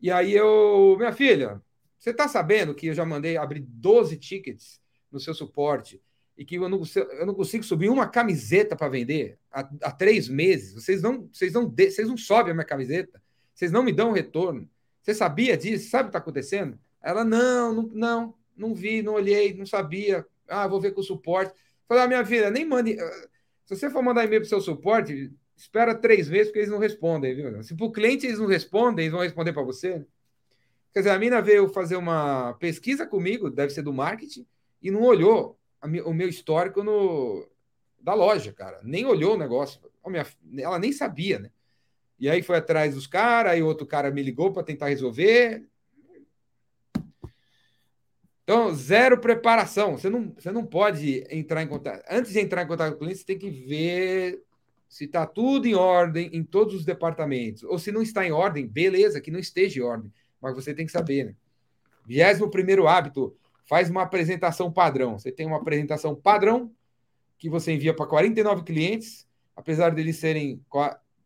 [0.00, 1.60] e aí eu, minha filha,
[1.98, 6.02] você tá sabendo que eu já mandei abrir 12 tickets no seu suporte
[6.36, 10.28] e que eu não, eu não consigo subir uma camiseta para vender há, há, três
[10.28, 10.74] meses?
[10.74, 13.22] Vocês não, vocês não, vocês não sobem a minha camiseta?
[13.54, 14.68] Vocês não me dão retorno.
[15.02, 15.90] Você sabia disso?
[15.90, 16.78] Sabe o que está acontecendo?
[17.02, 20.24] Ela, não, não, não, não vi, não olhei, não sabia.
[20.48, 21.52] Ah, vou ver com o suporte.
[21.88, 22.98] Falei, ah, minha filha, nem mande.
[22.98, 23.28] Ah,
[23.64, 26.78] se você for mandar e-mail para o seu suporte, espera três meses, porque eles não
[26.78, 27.62] respondem, viu?
[27.62, 30.04] Se para o cliente eles não respondem, eles vão responder para você.
[30.92, 34.46] Quer dizer, a mina veio fazer uma pesquisa comigo, deve ser do marketing,
[34.82, 35.58] e não olhou
[36.04, 37.48] o meu histórico no,
[37.98, 38.80] da loja, cara.
[38.82, 39.80] Nem olhou o negócio.
[40.58, 41.50] Ela nem sabia, né?
[42.22, 45.66] E aí foi atrás dos caras, aí outro cara me ligou para tentar resolver.
[48.44, 49.98] Então, zero preparação.
[49.98, 52.04] Você não, você não pode entrar em contato.
[52.08, 54.40] Antes de entrar em contato com o cliente, você tem que ver
[54.88, 57.64] se está tudo em ordem em todos os departamentos.
[57.64, 60.12] Ou se não está em ordem, beleza, que não esteja em ordem.
[60.40, 61.34] Mas você tem que saber, né?
[62.06, 63.36] Vigésimo primeiro hábito,
[63.68, 65.18] faz uma apresentação padrão.
[65.18, 66.72] Você tem uma apresentação padrão
[67.36, 70.64] que você envia para 49 clientes, apesar deles serem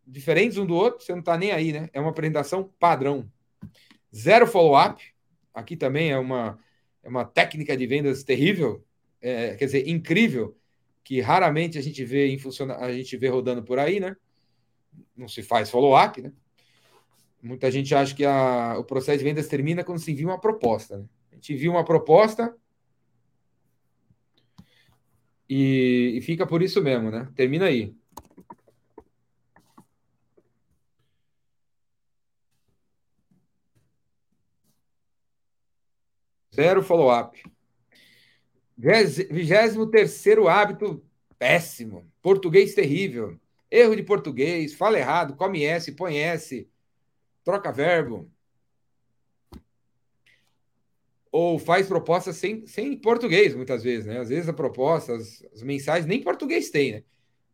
[0.07, 1.91] diferentes um do outro, você não está nem aí, né?
[1.93, 3.31] É uma apresentação padrão.
[4.15, 5.03] Zero follow-up.
[5.53, 6.59] Aqui também é uma,
[7.03, 8.85] é uma técnica de vendas terrível,
[9.21, 10.57] é, quer dizer, incrível,
[11.03, 14.17] que raramente a gente vê em funciona, a gente vê rodando por aí, né?
[15.17, 16.33] Não se faz follow-up, né?
[17.43, 20.99] Muita gente acha que a, o processo de vendas termina quando se envia uma proposta.
[20.99, 21.05] Né?
[21.31, 22.55] A gente envia uma proposta
[25.49, 27.29] e, e fica por isso mesmo, né?
[27.37, 27.95] Termina aí.
[36.57, 37.43] Zero follow-up.
[38.79, 41.05] Vigésimo terceiro hábito
[41.39, 42.11] péssimo.
[42.23, 43.39] Português terrível.
[43.71, 44.73] Erro de português.
[44.73, 45.37] Fala errado.
[45.37, 46.67] Come S, põe S.
[47.45, 48.31] Troca verbo.
[51.31, 54.19] Ou faz propostas sem, sem português, muitas vezes, né?
[54.21, 57.05] Às vezes a proposta, as, as mensagens, nem português tem, né?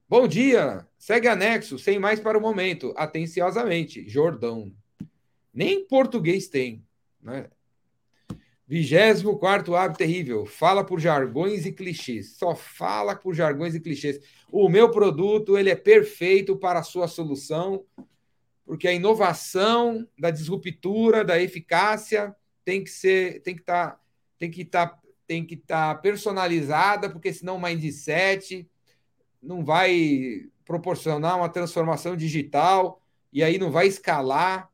[0.09, 4.73] Bom dia, segue anexo, sem mais para o momento, atenciosamente, Jordão.
[5.53, 6.85] Nem português tem,
[7.21, 7.51] né?
[8.69, 10.47] 24 hábito terrível.
[10.47, 12.37] Fala por jargões e clichês.
[12.37, 14.21] Só fala por jargões e clichês.
[14.51, 17.85] O meu produto ele é perfeito para a sua solução,
[18.65, 24.01] porque a inovação da disruptura, da eficácia tem que ser, tem que estar, tá,
[24.39, 28.69] tem que estar, tá, tem que estar tá personalizada, porque senão o mindset
[29.43, 34.71] não vai proporcionar uma transformação digital e aí não vai escalar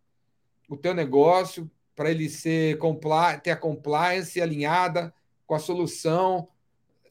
[0.69, 2.79] o teu negócio para ele ser
[3.43, 5.13] ter a compliance alinhada
[5.45, 6.49] com a solução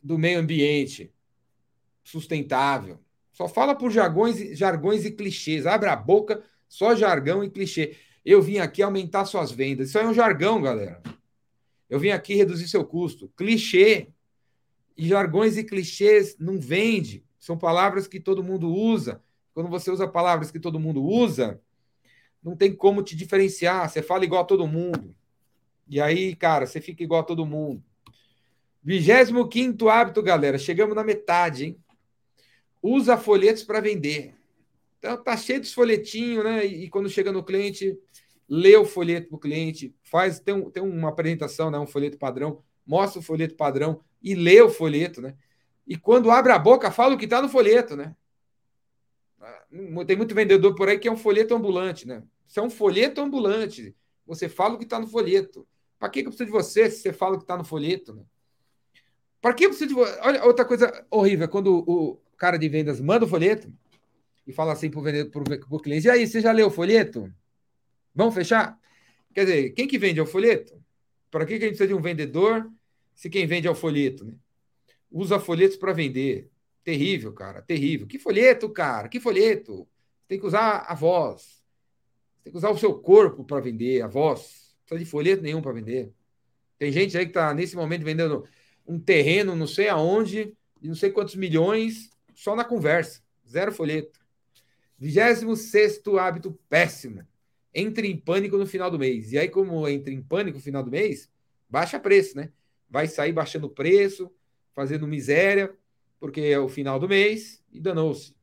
[0.01, 1.11] do meio ambiente
[2.01, 2.97] sustentável.
[3.33, 5.65] Só fala por jargões, jargões e clichês.
[5.65, 7.97] Abre a boca, só jargão e clichê.
[8.23, 9.89] Eu vim aqui aumentar suas vendas.
[9.89, 11.03] Isso é um jargão, galera.
[11.89, 13.27] Eu vim aqui reduzir seu custo.
[13.35, 14.07] Clichê.
[14.95, 17.25] E jargões e clichês não vende.
[17.37, 19.21] São palavras que todo mundo usa.
[19.53, 21.61] Quando você usa palavras que todo mundo usa,
[22.47, 23.89] não tem como te diferenciar.
[23.89, 25.13] Você fala igual a todo mundo.
[25.85, 27.83] E aí, cara, você fica igual a todo mundo.
[28.81, 30.57] 25 hábito, galera.
[30.57, 31.77] Chegamos na metade, hein?
[32.81, 34.33] Usa folhetos para vender.
[34.97, 36.65] Então, tá cheio de folhetinho, né?
[36.65, 37.99] E, quando chega no cliente,
[38.47, 41.77] lê o folheto para o cliente, faz, tem, um, tem uma apresentação, né?
[41.77, 45.35] Um folheto padrão, mostra o folheto padrão e lê o folheto, né?
[45.85, 48.15] E quando abre a boca, fala o que está no folheto, né?
[50.07, 52.23] Tem muito vendedor por aí que é um folheto ambulante, né?
[52.47, 53.95] Você é um folheto ambulante.
[54.25, 55.67] Você fala o que está no folheto.
[55.99, 58.13] Para que, eu preciso de você se você fala o que está no folheto?
[58.13, 58.23] Né?
[59.41, 60.19] Para que eu preciso de você?
[60.21, 63.71] Olha, outra coisa horrível, é quando o cara de vendas manda o folheto
[64.45, 64.99] e fala assim para
[65.69, 67.33] o cliente, e aí, você já leu o folheto?
[68.15, 68.79] Vamos fechar?
[69.33, 70.81] Quer dizer, quem que vende é o folheto?
[71.29, 72.71] Para que, que a gente precisa de um vendedor
[73.13, 74.23] se quem vende é o folheto?
[74.23, 74.33] Né?
[75.11, 76.49] Usa folhetos para vender.
[76.83, 78.07] Terrível, cara, terrível.
[78.07, 79.09] Que folheto, cara?
[79.09, 79.87] Que folheto?
[80.27, 81.56] Tem que usar a voz.
[82.47, 84.39] Tem que usar o seu corpo para vender, a voz.
[84.39, 86.13] Não precisa de folheto nenhum para vender.
[86.79, 88.47] Tem gente aí que está nesse momento vendendo
[88.87, 93.21] um terreno, não sei aonde, de não sei quantos milhões, só na conversa.
[93.45, 94.17] Zero folheto.
[94.97, 97.27] 26 hábito péssimo.
[97.73, 99.33] Entre em pânico no final do mês.
[99.33, 101.29] E aí, como entra em pânico no final do mês,
[101.69, 102.49] baixa preço, né?
[102.89, 104.31] Vai sair baixando preço,
[104.73, 105.75] fazendo miséria,
[106.17, 108.33] porque é o final do mês e danou-se.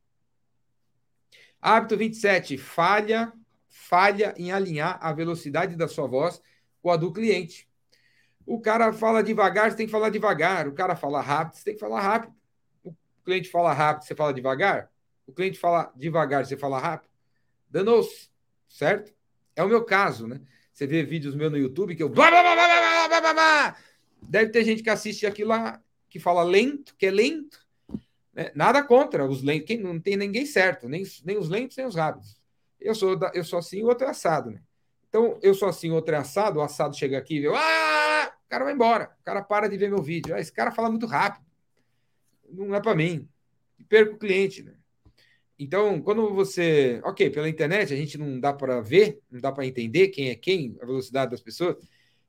[1.58, 2.58] Hábito 27.
[2.58, 3.32] Falha,
[3.74, 6.40] falha em alinhar a velocidade da sua voz
[6.80, 7.68] com a do cliente.
[8.46, 10.68] O cara fala devagar, você tem que falar devagar.
[10.68, 12.32] O cara fala rápido, você tem que falar rápido.
[12.84, 14.88] O cliente fala rápido, você fala devagar.
[15.26, 17.10] O cliente fala devagar, você fala rápido.
[17.68, 18.30] Danou-se,
[18.68, 19.12] certo?
[19.56, 20.40] É o meu caso, né?
[20.72, 22.08] Você vê vídeos meus no YouTube que eu.
[24.22, 27.58] Deve ter gente que assiste aquilo lá, que fala lento, que é lento,
[28.32, 28.52] né?
[28.54, 31.96] Nada contra os lentos, quem não tem ninguém certo, nem, nem os lentos nem os
[31.96, 32.43] rápidos.
[32.80, 34.60] Eu sou, da, eu sou assim, o outro é assado, né?
[35.08, 38.34] Então, eu sou assim, o outro é assado, o assado chega aqui e vê, ah!
[38.44, 40.34] o cara vai embora, o cara para de ver meu vídeo.
[40.34, 41.44] Ah, esse cara fala muito rápido,
[42.50, 43.28] não é para mim.
[43.88, 44.74] Perco o cliente, né?
[45.58, 47.00] Então, quando você.
[47.04, 50.34] Ok, pela internet a gente não dá para ver, não dá para entender quem é
[50.34, 51.76] quem, a velocidade das pessoas,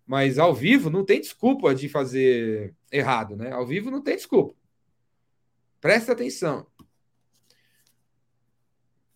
[0.06, 3.52] mas ao vivo não tem desculpa de fazer errado, né?
[3.52, 4.56] Ao vivo não tem desculpa.
[5.82, 6.68] Presta atenção.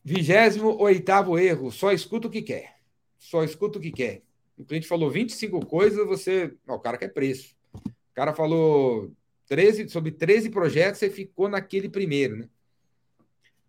[0.04, 2.80] Vigésimo oitavo erro, só escuta o que quer.
[3.18, 4.24] Só escuta o que quer.
[4.58, 6.54] O cliente falou 25 coisas, você.
[6.68, 7.56] Ó, o cara quer preço.
[7.74, 9.12] O cara falou
[9.48, 12.50] 13, sobre 13 projetos, você ficou naquele primeiro, né?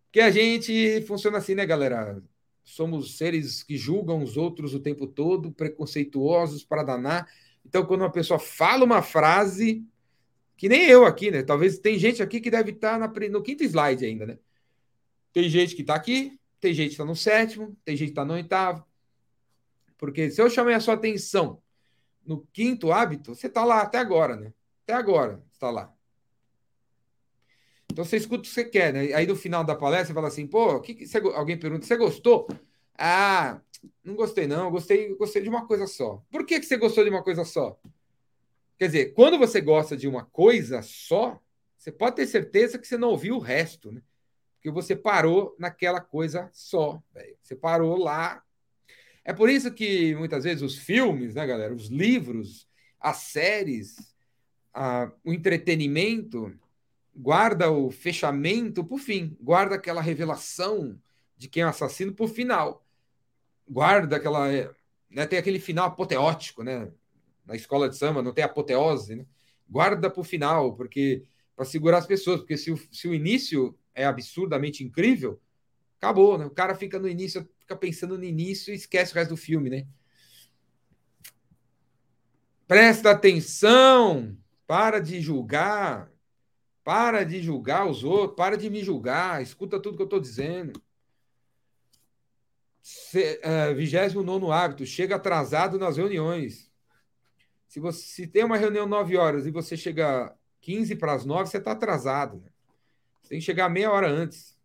[0.06, 2.20] Porque a gente funciona assim, né, galera?
[2.64, 7.28] Somos seres que julgam os outros o tempo todo, preconceituosos para danar.
[7.64, 9.84] Então, quando uma pessoa fala uma frase,
[10.56, 11.42] que nem eu aqui, né?
[11.42, 14.38] Talvez tem gente aqui que deve estar na, no quinto slide ainda, né?
[15.32, 18.24] Tem gente que está aqui, tem gente que está no sétimo, tem gente que está
[18.24, 18.84] no oitavo.
[19.96, 21.62] Porque se eu chamei a sua atenção
[22.24, 24.52] no quinto hábito, você está lá até agora, né?
[24.82, 25.94] Até agora está lá.
[27.90, 29.12] Então você escuta o que você quer, né?
[29.12, 31.18] Aí no final da palestra você fala assim, pô, que que você...
[31.18, 32.46] alguém pergunta, você gostou?
[32.96, 33.60] Ah,
[34.04, 36.22] não gostei não, gostei, gostei de uma coisa só.
[36.30, 37.78] Por que, que você gostou de uma coisa só?
[38.78, 41.40] Quer dizer, quando você gosta de uma coisa só,
[41.76, 44.02] você pode ter certeza que você não ouviu o resto, né?
[44.60, 47.34] Porque você parou naquela coisa só, véio.
[47.40, 48.42] Você parou lá.
[49.24, 52.68] É por isso que muitas vezes os filmes, né, galera, os livros,
[53.00, 54.14] as séries,
[54.74, 56.54] a, o entretenimento
[57.16, 61.00] guarda o fechamento por fim, guarda aquela revelação
[61.38, 62.84] de quem é o assassino por final.
[63.66, 64.46] Guarda aquela.
[65.08, 66.92] Né, tem aquele final apoteótico, né?
[67.46, 69.26] Na escola de samba não tem apoteose, né?
[69.66, 71.22] Guarda para o final, porque
[71.56, 75.40] para segurar as pessoas, porque se o, se o início é absurdamente incrível,
[75.98, 76.46] acabou, né?
[76.46, 79.70] O cara fica no início, fica pensando no início e esquece o resto do filme,
[79.70, 79.87] né?
[82.66, 86.11] Presta atenção, para de julgar,
[86.85, 90.81] para de julgar os outros, para de me julgar, escuta tudo que eu estou dizendo.
[92.81, 96.70] Se, uh, 29 hábito, chega atrasado nas reuniões.
[97.68, 101.48] Se você se tem uma reunião 9 horas e você chega 15 para as 9,
[101.50, 102.40] você está atrasado.
[102.40, 102.49] Né?
[103.30, 104.58] Tem que chegar meia hora antes.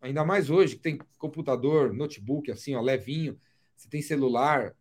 [0.00, 3.40] Ainda mais hoje, que tem computador, notebook, assim, ó, levinho.
[3.76, 4.74] Você tem celular.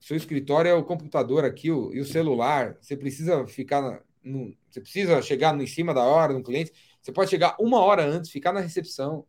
[0.00, 2.78] Seu escritório é o computador aqui o, e o celular.
[2.80, 6.72] Você precisa ficar no, você precisa chegar no, em cima da hora no cliente.
[7.02, 9.26] Você pode chegar uma hora antes, ficar na recepção.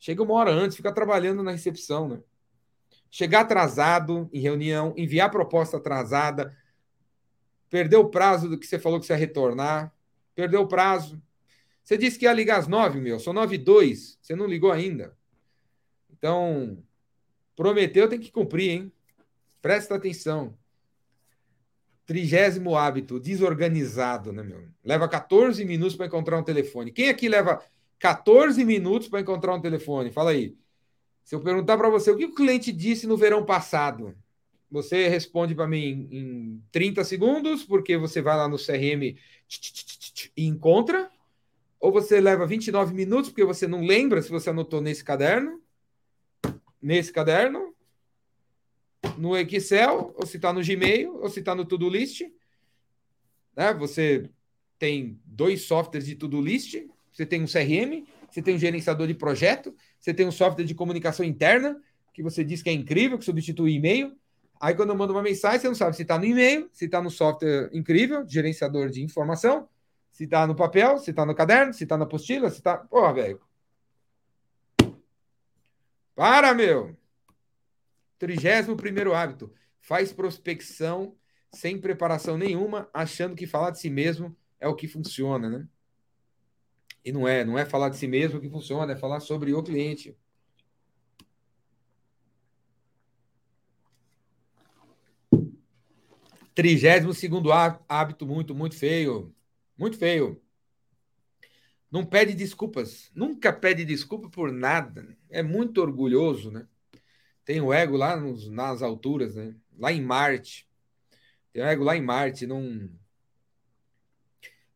[0.00, 2.20] Chega uma hora antes, fica trabalhando na recepção, né?
[3.10, 6.56] Chegar atrasado em reunião, enviar proposta atrasada,
[7.68, 9.94] perder o prazo do que você falou que você ia retornar,
[10.34, 11.22] perdeu o prazo.
[11.84, 14.72] Você disse que ia ligar às nove, meu, são nove e dois, você não ligou
[14.72, 15.14] ainda.
[16.10, 16.82] Então,
[17.54, 18.92] prometeu, tem que cumprir, hein?
[19.60, 20.56] Presta atenção.
[22.06, 24.66] Trigésimo hábito, desorganizado, né, meu?
[24.82, 26.90] Leva 14 minutos para encontrar um telefone.
[26.90, 27.62] Quem aqui leva
[27.98, 30.10] 14 minutos para encontrar um telefone?
[30.10, 30.56] Fala aí.
[31.22, 34.14] Se eu perguntar para você o que o cliente disse no verão passado,
[34.70, 39.16] você responde para mim em 30 segundos, porque você vai lá no CRM
[40.36, 41.10] e encontra.
[41.84, 45.60] Ou você leva 29 minutos, porque você não lembra se você anotou nesse caderno.
[46.80, 47.74] Nesse caderno
[49.18, 52.22] no Excel, ou se está no Gmail, ou se está no To-Do List.
[53.54, 53.74] Né?
[53.74, 54.30] Você
[54.78, 56.74] tem dois softwares de To-Do List,
[57.12, 60.74] você tem um CRM, você tem um gerenciador de projeto, você tem um software de
[60.74, 61.78] comunicação interna,
[62.14, 64.16] que você diz que é incrível, que substitui e-mail.
[64.58, 67.02] Aí, quando eu mando uma mensagem, você não sabe se está no e-mail, se está
[67.02, 69.68] no software incrível, gerenciador de informação,
[70.14, 72.78] se está no papel, se está no caderno, se está na apostila, se está.
[72.78, 73.40] Porra, velho.
[76.14, 76.96] Para, meu!
[78.16, 79.52] Trigésimo primeiro hábito.
[79.80, 81.16] Faz prospecção
[81.52, 85.68] sem preparação nenhuma, achando que falar de si mesmo é o que funciona, né?
[87.04, 89.64] E não é, não é falar de si mesmo que funciona, é falar sobre o
[89.64, 90.16] cliente.
[96.54, 99.33] Trigésimo segundo hábito, muito, muito feio.
[99.76, 100.40] Muito feio.
[101.90, 103.10] Não pede desculpas.
[103.14, 105.16] Nunca pede desculpa por nada.
[105.28, 106.66] É muito orgulhoso, né?
[107.44, 109.54] tem o ego lá nos, nas alturas, né?
[109.76, 110.68] Lá em Marte.
[111.52, 112.90] Tem o ego lá em Marte, não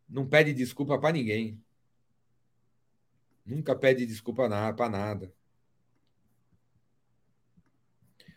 [0.09, 1.63] não pede desculpa para ninguém.
[3.45, 5.33] Nunca pede desculpa para nada.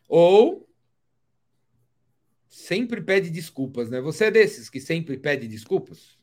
[0.08, 0.70] Ou
[2.50, 4.02] sempre pede desculpas, né?
[4.02, 6.20] Você é desses que sempre pede desculpas?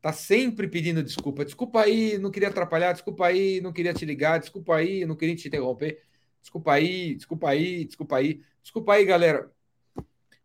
[0.00, 1.44] Tá sempre pedindo desculpa.
[1.44, 5.36] Desculpa aí, não queria atrapalhar, desculpa aí, não queria te ligar, desculpa aí, não queria
[5.36, 6.02] te interromper.
[6.40, 8.42] Desculpa aí, desculpa aí, desculpa aí.
[8.62, 9.50] Desculpa aí, galera.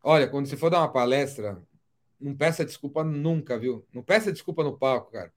[0.03, 1.63] Olha, quando você for dar uma palestra,
[2.19, 3.85] não peça desculpa nunca, viu?
[3.93, 5.33] Não peça desculpa no palco, cara.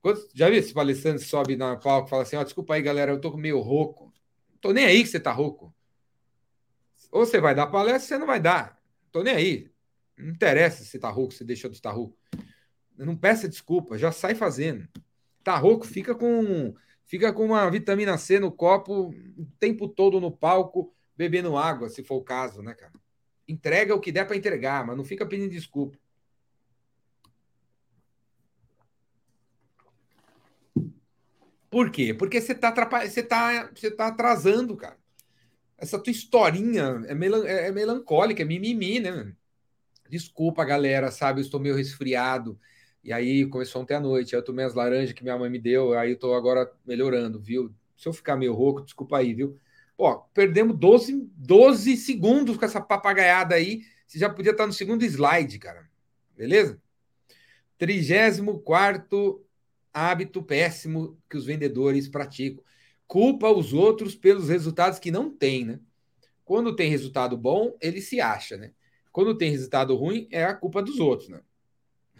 [0.00, 2.82] Quando, já viu esse palestrante sobe no palco e fala assim: ó, oh, desculpa aí,
[2.82, 4.12] galera, eu tô meio rouco.
[4.52, 5.74] Não tô nem aí que você tá rouco.
[7.12, 8.80] Ou você vai dar palestra, você não vai dar.
[9.04, 9.70] Não tô nem aí.
[10.16, 12.16] Não interessa se tá rouco, se deixou de estar rouco.
[13.04, 14.88] Não peça desculpa, já sai fazendo.
[15.42, 16.74] Tá rouco, fica com
[17.10, 22.04] Fica com uma vitamina C no copo o tempo todo no palco, bebendo água, se
[22.04, 22.92] for o caso, né, cara?
[23.48, 25.98] Entrega o que der para entregar, mas não fica pedindo desculpa.
[31.68, 32.14] Por quê?
[32.14, 34.96] Porque você está você tá, você tá atrasando, cara.
[35.76, 39.34] Essa tua historinha é, melan é, é melancólica, é mimimi, né?
[40.08, 41.40] Desculpa, galera, sabe?
[41.40, 42.56] Eu estou meio resfriado.
[43.02, 44.34] E aí começou ontem à noite.
[44.34, 45.94] Aí eu tomei as laranjas que minha mãe me deu.
[45.98, 47.74] Aí eu tô agora melhorando, viu?
[47.96, 49.58] Se eu ficar meio rouco, desculpa aí, viu?
[49.96, 53.82] Ó, perdemos 12, 12 segundos com essa papagaiada aí.
[54.06, 55.88] Você já podia estar no segundo slide, cara.
[56.36, 56.80] Beleza?
[57.78, 59.44] 34
[59.92, 62.62] hábito péssimo que os vendedores praticam.
[63.06, 65.80] Culpa os outros pelos resultados que não tem, né?
[66.44, 68.72] Quando tem resultado bom, ele se acha, né?
[69.12, 71.40] Quando tem resultado ruim, é a culpa dos outros, né?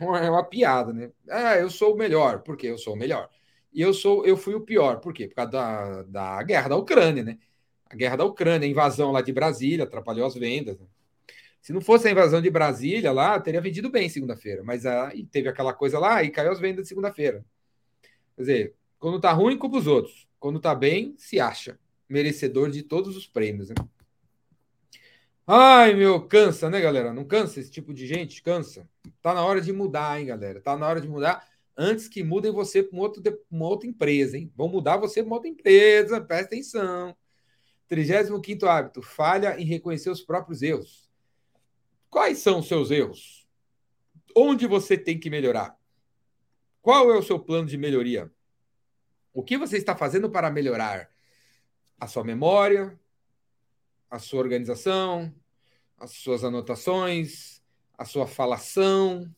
[0.01, 1.11] É uma piada, né?
[1.29, 3.29] Ah, eu sou o melhor, porque eu sou o melhor.
[3.73, 5.29] E eu sou, eu fui o pior, por quê?
[5.29, 7.39] Por causa da, da guerra da Ucrânia, né?
[7.89, 10.79] A guerra da Ucrânia, a invasão lá de Brasília, atrapalhou as vendas.
[10.79, 10.87] Né?
[11.61, 14.63] Se não fosse a invasão de Brasília lá, teria vendido bem segunda-feira.
[14.65, 17.45] Mas aí teve aquela coisa lá e caiu as vendas de segunda-feira.
[18.37, 20.27] Quer dizer, quando tá ruim, culpa os outros.
[20.39, 21.79] Quando tá bem, se acha
[22.09, 23.69] merecedor de todos os prêmios.
[23.69, 23.75] Né?
[25.47, 27.13] Ai, meu, cansa, né, galera?
[27.13, 28.43] Não cansa esse tipo de gente?
[28.43, 28.89] Cansa.
[29.21, 30.61] Tá na hora de mudar, hein, galera?
[30.61, 32.97] Tá na hora de mudar antes que mudem você para
[33.51, 34.53] uma outra empresa, hein?
[34.55, 37.17] Vão mudar você para uma outra empresa, presta atenção.
[37.89, 41.11] 35 hábito: falha em reconhecer os próprios erros.
[42.09, 43.47] Quais são os seus erros?
[44.37, 45.77] Onde você tem que melhorar?
[46.81, 48.31] Qual é o seu plano de melhoria?
[49.33, 51.11] O que você está fazendo para melhorar
[51.99, 52.99] a sua memória,
[54.11, 55.33] a sua organização,
[55.99, 57.63] as suas anotações,
[57.97, 59.31] a sua falação.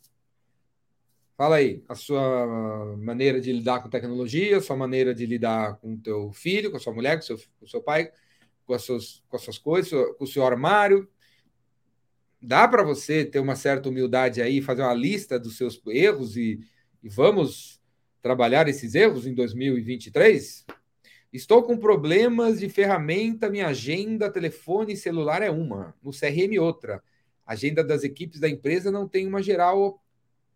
[1.36, 5.94] Fala aí, a sua maneira de lidar com tecnologia, a sua maneira de lidar com
[5.94, 8.10] o teu filho, com a sua mulher, com seu, com o seu pai,
[8.64, 11.08] com as, suas, com as suas coisas, com o seu armário.
[12.40, 16.60] Dá para você ter uma certa humildade aí, fazer uma lista dos seus erros e,
[17.02, 17.80] e vamos
[18.20, 20.64] trabalhar esses erros em 2023?
[21.32, 27.02] Estou com problemas de ferramenta, minha agenda, telefone celular é uma, no CRM outra.
[27.46, 30.02] agenda das equipes da empresa não tem uma geral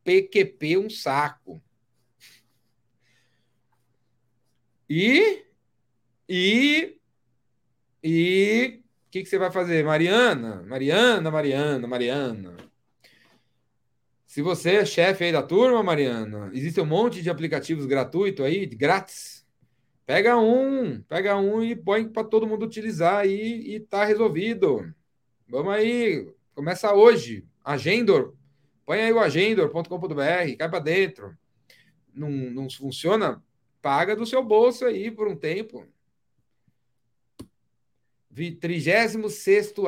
[0.04, 1.62] PQP um saco.
[4.88, 5.44] E
[6.28, 6.98] e
[8.02, 10.62] e o que, que você vai fazer, Mariana?
[10.62, 12.56] Mariana, Mariana, Mariana.
[14.26, 18.66] Se você é chefe aí da turma, Mariana, existe um monte de aplicativos gratuitos aí,
[18.66, 19.35] grátis
[20.06, 24.94] Pega um, pega um e põe para todo mundo utilizar aí e tá resolvido.
[25.48, 27.44] Vamos aí, começa hoje.
[27.64, 28.32] Agendor,
[28.84, 31.36] põe aí o agendor.com.br, cai para dentro.
[32.14, 33.42] Não, não funciona?
[33.82, 35.84] Paga do seu bolso aí por um tempo.
[38.60, 39.16] 36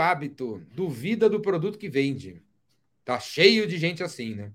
[0.01, 2.43] hábito: duvida do produto que vende.
[3.05, 4.53] Tá cheio de gente assim, né?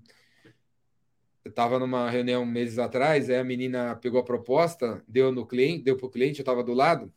[1.44, 5.84] Eu estava numa reunião meses atrás, aí a menina pegou a proposta, deu no cliente,
[5.84, 7.12] deu para o cliente, eu estava do lado.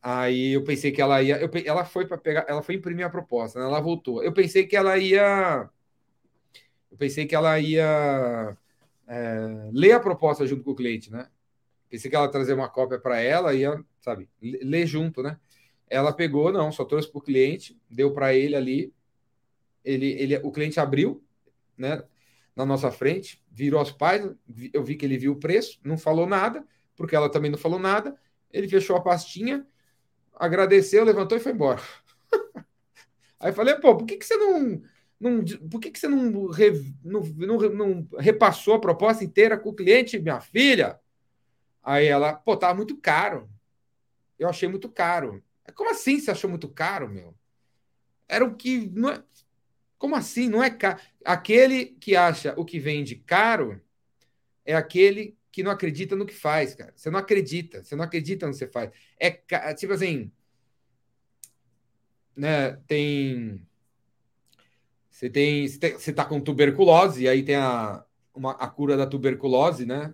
[0.00, 3.10] Aí eu pensei que ela ia, eu, ela foi para pegar, ela foi imprimir a
[3.10, 3.64] proposta, né?
[3.64, 4.22] ela voltou.
[4.22, 5.68] Eu pensei que ela ia,
[6.90, 8.56] eu pensei que ela ia
[9.08, 11.28] é, ler a proposta junto com o cliente, né?
[11.88, 15.38] Pensei que ela ia trazer uma cópia para ela, ia, sabe, ler junto, né?
[15.88, 18.92] Ela pegou, não, só trouxe para o cliente, deu para ele ali,
[19.84, 21.24] ele, ele, o cliente abriu,
[21.76, 22.02] né?
[22.54, 24.36] Na nossa frente, virou as páginas,
[24.72, 26.64] eu vi que ele viu o preço, não falou nada,
[26.96, 28.16] porque ela também não falou nada.
[28.50, 29.66] Ele fechou a pastinha,
[30.34, 31.82] agradeceu, levantou e foi embora.
[33.40, 34.82] Aí falei, pô, por que, que você não.
[35.18, 39.74] não por que, que você não, não, não, não repassou a proposta inteira com o
[39.74, 41.00] cliente, minha filha?
[41.82, 43.50] Aí ela, pô, tava muito caro.
[44.38, 45.42] Eu achei muito caro.
[45.74, 47.34] Como assim você achou muito caro, meu?
[48.28, 48.90] Era o que.
[48.94, 49.22] Não é,
[50.04, 50.50] como assim?
[50.50, 51.00] Não é caro.
[51.24, 53.80] Aquele que acha o que vende caro
[54.62, 56.92] é aquele que não acredita no que faz, cara.
[56.94, 58.90] Você não acredita, você não acredita no que você faz.
[59.18, 59.30] É
[59.72, 60.30] tipo assim,
[62.36, 62.72] né?
[62.86, 63.66] Tem
[65.08, 69.86] você tem você tá com tuberculose e aí tem a uma, a cura da tuberculose,
[69.86, 70.12] né?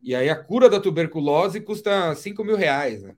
[0.00, 3.02] E aí a cura da tuberculose custa 5 mil reais.
[3.02, 3.16] Né?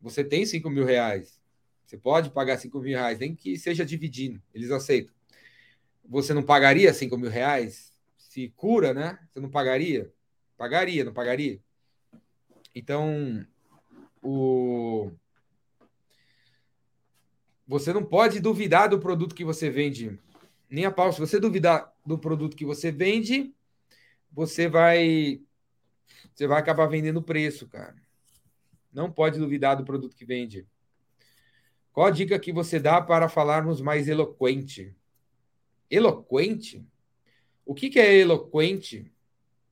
[0.00, 1.40] Você tem 5 mil reais.
[1.84, 4.40] Você pode pagar 5 mil reais, nem que seja dividindo.
[4.54, 5.15] Eles aceitam
[6.08, 7.92] você não pagaria 5 mil reais?
[8.16, 9.18] Se cura, né?
[9.32, 10.12] Você não pagaria?
[10.56, 11.60] Pagaria, não pagaria?
[12.74, 13.46] Então,
[14.22, 15.10] o...
[17.66, 20.18] você não pode duvidar do produto que você vende.
[20.68, 21.12] Nem a pau.
[21.12, 23.54] Se você duvidar do produto que você vende,
[24.30, 25.40] você vai
[26.34, 27.96] você vai acabar vendendo preço, cara.
[28.92, 30.66] Não pode duvidar do produto que vende.
[31.92, 34.94] Qual a dica que você dá para falarmos mais eloquente?
[35.90, 36.84] Eloquente?
[37.64, 39.10] O que, que é eloquente,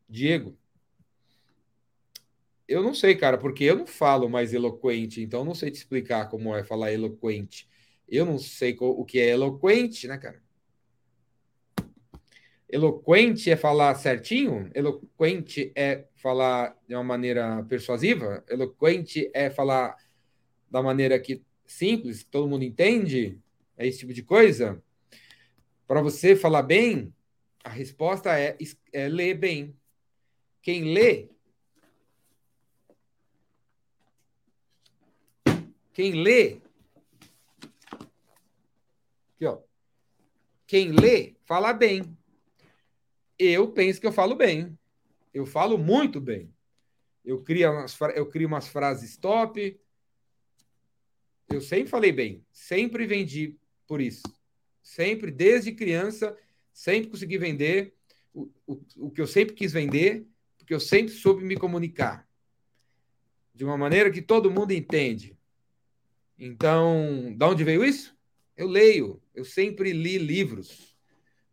[0.09, 0.57] Diego?
[2.67, 6.29] Eu não sei, cara, porque eu não falo mais eloquente, então não sei te explicar
[6.29, 7.69] como é falar eloquente.
[8.09, 10.43] Eu não sei o que é eloquente, né, cara?
[12.69, 14.71] Eloquente é falar certinho?
[14.75, 18.43] Eloquente é falar de uma maneira persuasiva?
[18.49, 19.97] Eloquente é falar
[20.71, 23.39] da maneira que simples, que todo mundo entende?
[23.77, 24.83] É esse tipo de coisa?
[25.87, 27.15] Para você falar bem,
[27.63, 28.57] a resposta é,
[28.93, 29.77] é ler bem.
[30.63, 31.29] Quem lê
[35.95, 36.61] Quem lê.
[39.35, 39.61] Aqui, ó.
[40.67, 42.19] Quem lê, fala bem.
[43.39, 44.77] Eu penso que eu falo bem.
[45.33, 46.53] Eu falo muito bem.
[47.25, 49.81] Eu crio umas, eu crio umas frases top.
[51.49, 52.45] Eu sempre falei bem.
[52.51, 53.57] Sempre vendi
[53.87, 54.23] por isso.
[54.85, 56.37] Sempre, desde criança,
[56.71, 57.95] sempre consegui vender
[58.35, 60.27] o, o, o que eu sempre quis vender,
[60.59, 62.29] porque eu sempre soube me comunicar.
[63.55, 65.39] De uma maneira que todo mundo entende.
[66.39, 68.15] Então, de onde veio isso?
[68.55, 70.95] Eu leio, eu sempre li livros,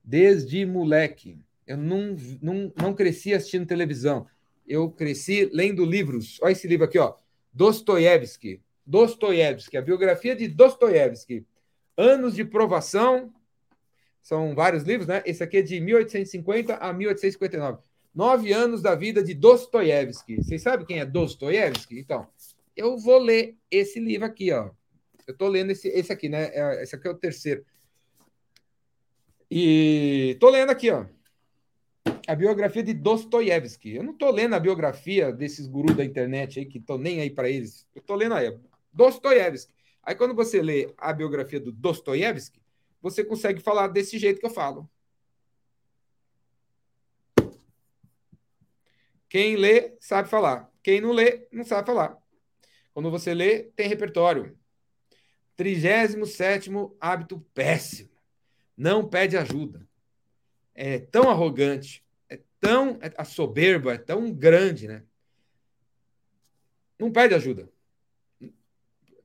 [0.03, 1.39] desde moleque.
[1.65, 4.27] Eu não, não, não cresci assistindo televisão,
[4.67, 6.37] eu cresci lendo livros.
[6.41, 7.15] Olha esse livro aqui, ó.
[7.53, 8.61] Dostoiévski.
[8.85, 11.45] Dostoiévski, a biografia de Dostoiévski.
[12.01, 13.31] Anos de provação.
[14.23, 15.21] São vários livros, né?
[15.23, 17.77] Esse aqui é de 1850 a 1859.
[18.13, 20.37] Nove anos da vida de Dostoiévski.
[20.37, 21.99] Vocês sabem quem é Dostoiévski?
[21.99, 22.27] Então,
[22.75, 24.71] eu vou ler esse livro aqui, ó.
[25.27, 26.49] Eu estou lendo esse, esse aqui, né?
[26.51, 27.63] É, esse aqui é o terceiro.
[29.49, 31.05] E estou lendo aqui, ó.
[32.27, 33.97] A biografia de Dostoiévski.
[33.97, 37.29] Eu não estou lendo a biografia desses gurus da internet aí que estão nem aí
[37.29, 37.85] para eles.
[37.93, 38.57] Eu estou lendo aí,
[38.91, 39.80] Dostoiévski.
[40.03, 42.61] Aí quando você lê a biografia do Dostoiévski,
[43.01, 44.89] você consegue falar desse jeito que eu falo.
[49.29, 50.69] Quem lê sabe falar.
[50.83, 52.17] Quem não lê não sabe falar.
[52.93, 54.57] Quando você lê, tem repertório.
[55.55, 58.09] 37 hábito péssimo.
[58.75, 59.87] Não pede ajuda.
[60.73, 62.97] É tão arrogante, é tão.
[63.01, 65.03] É, a soberba é tão grande, né?
[66.97, 67.69] Não pede ajuda.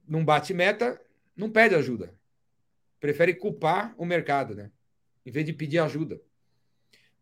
[0.07, 1.01] Não bate meta,
[1.37, 2.15] não pede ajuda.
[3.01, 4.71] Prefere culpar o mercado, né?
[5.25, 6.21] Em vez de pedir ajuda.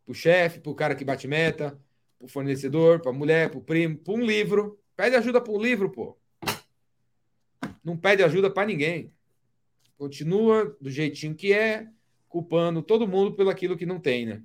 [0.05, 1.79] Para o chefe, para o cara que bate meta,
[2.19, 4.79] para o fornecedor, para a mulher, para o primo, para um livro.
[4.97, 6.19] Pede ajuda um livro, pô
[7.85, 9.13] não pede ajuda para ninguém.
[9.99, 11.87] Continua do jeitinho que é,
[12.29, 14.43] culpando todo mundo pelo aquilo que não tem, né?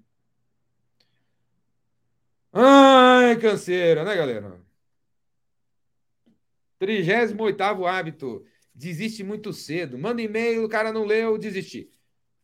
[2.51, 4.59] Ai, canseira, né, galera?
[6.79, 8.43] 38 hábito.
[8.73, 9.97] Desiste muito cedo.
[9.97, 11.89] Manda e-mail, o cara não leu, desistiu.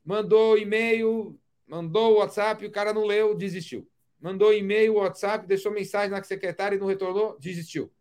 [0.04, 3.90] Mandou e-mail, mandou WhatsApp, o cara não leu, desistiu.
[4.20, 7.92] Mandou e-mail, WhatsApp, deixou mensagem na secretária e não retornou, desistiu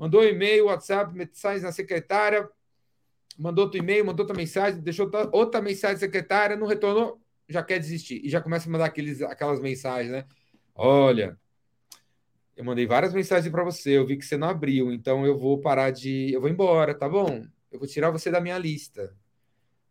[0.00, 2.48] mandou e-mail, WhatsApp, mensagem na secretária,
[3.38, 7.78] mandou outro e-mail, mandou outra mensagem, deixou outra mensagem na secretária, não retornou, já quer
[7.78, 8.18] desistir.
[8.24, 10.24] E já começa a mandar aqueles, aquelas mensagens, né?
[10.74, 11.38] Olha,
[12.60, 15.58] eu mandei várias mensagens para você, eu vi que você não abriu, então eu vou
[15.58, 16.30] parar de.
[16.30, 17.46] Eu vou embora, tá bom?
[17.72, 19.16] Eu vou tirar você da minha lista.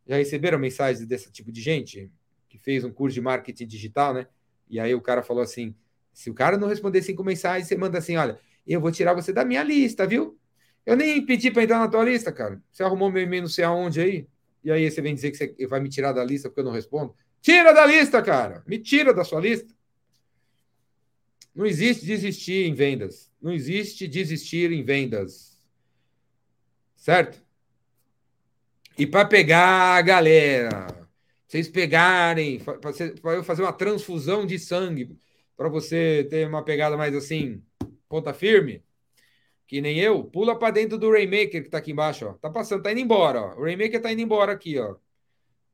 [0.05, 2.11] Já receberam mensagens desse tipo de gente?
[2.47, 4.27] Que fez um curso de marketing digital, né?
[4.69, 5.73] E aí o cara falou assim:
[6.13, 9.33] se o cara não responder cinco mensagens, você manda assim: olha, eu vou tirar você
[9.33, 10.37] da minha lista, viu?
[10.85, 12.61] Eu nem pedi para entrar na tua lista, cara.
[12.71, 14.27] Você arrumou meu e-mail não sei aonde aí,
[14.63, 16.71] e aí você vem dizer que você vai me tirar da lista porque eu não
[16.71, 17.15] respondo.
[17.41, 18.63] Tira da lista, cara!
[18.67, 19.73] Me tira da sua lista.
[21.59, 23.29] Não existe desistir em vendas.
[23.41, 25.59] Não existe desistir em vendas.
[26.95, 27.43] Certo?
[28.97, 30.87] E para pegar a galera,
[31.45, 35.19] vocês pegarem, para eu fazer uma transfusão de sangue,
[35.57, 37.61] para você ter uma pegada mais assim,
[38.07, 38.81] ponta firme,
[39.67, 42.33] que nem eu, pula para dentro do Rainmaker que tá aqui embaixo, ó.
[42.35, 43.55] Tá passando, tá indo embora, ó.
[43.57, 44.95] O Rainmaker tá indo embora aqui, ó.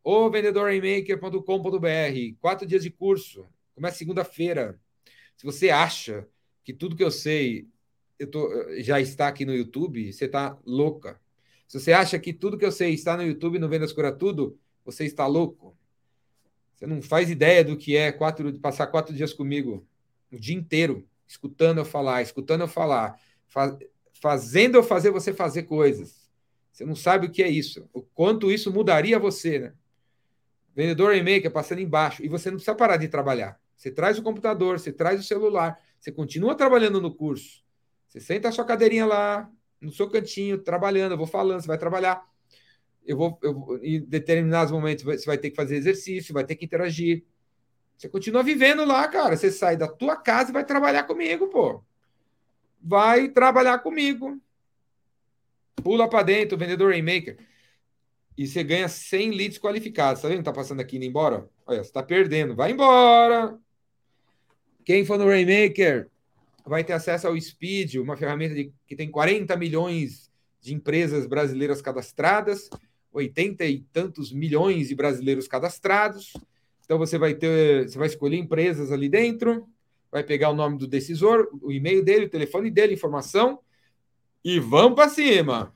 [0.04, 3.48] O vendedorrainmaker.com.br, quatro dias de curso.
[3.76, 4.80] Começa segunda-feira.
[5.36, 6.28] Se você acha
[6.64, 7.68] que tudo que eu sei
[8.18, 11.20] eu tô, já está aqui no YouTube, você tá louca.
[11.68, 14.58] Se você acha que tudo que eu sei está no YouTube no Vendas Cura Tudo,
[14.86, 15.76] você está louco.
[16.76, 19.86] Você não faz ideia do que é quatro, passar quatro dias comigo
[20.32, 23.76] o dia inteiro escutando eu falar, escutando eu falar, faz,
[24.14, 26.30] fazendo eu fazer você fazer coisas.
[26.72, 29.74] Você não sabe o que é isso, o quanto isso mudaria você, né?
[30.76, 33.60] Vendedor e-maker passando embaixo, e você não precisa parar de trabalhar.
[33.76, 37.64] Você traz o computador, você traz o celular, Você continua trabalhando no curso.
[38.08, 39.50] Você senta a sua cadeirinha lá,
[39.82, 41.14] no seu cantinho, trabalhando.
[41.14, 42.24] Eu vou falando, você vai trabalhar.
[43.06, 46.66] Eu vou, eu, em determinados momentos, você vai ter que fazer exercício, vai ter que
[46.66, 47.26] interagir.
[47.98, 49.36] Você continua vivendo lá, cara.
[49.36, 51.84] Você sai da tua casa e vai trabalhar comigo, pô.
[52.82, 54.40] Vai trabalhar comigo.
[55.84, 57.38] Pula para dentro, vendedor Rainmaker.
[58.38, 60.22] E você ganha 100 leads qualificados.
[60.22, 61.50] Tá vendo tá passando aqui indo embora?
[61.66, 62.56] Olha, você tá perdendo.
[62.56, 63.58] Vai embora.
[64.86, 66.08] Quem for no Rainmaker
[66.64, 70.32] vai ter acesso ao Speed, uma ferramenta de, que tem 40 milhões
[70.62, 72.70] de empresas brasileiras cadastradas,
[73.12, 76.34] 80 e tantos milhões de brasileiros cadastrados.
[76.84, 79.68] Então você vai ter, você vai escolher empresas ali dentro,
[80.12, 83.60] vai pegar o nome do decisor, o e-mail dele, o telefone dele, informação
[84.44, 85.74] e vamos para cima.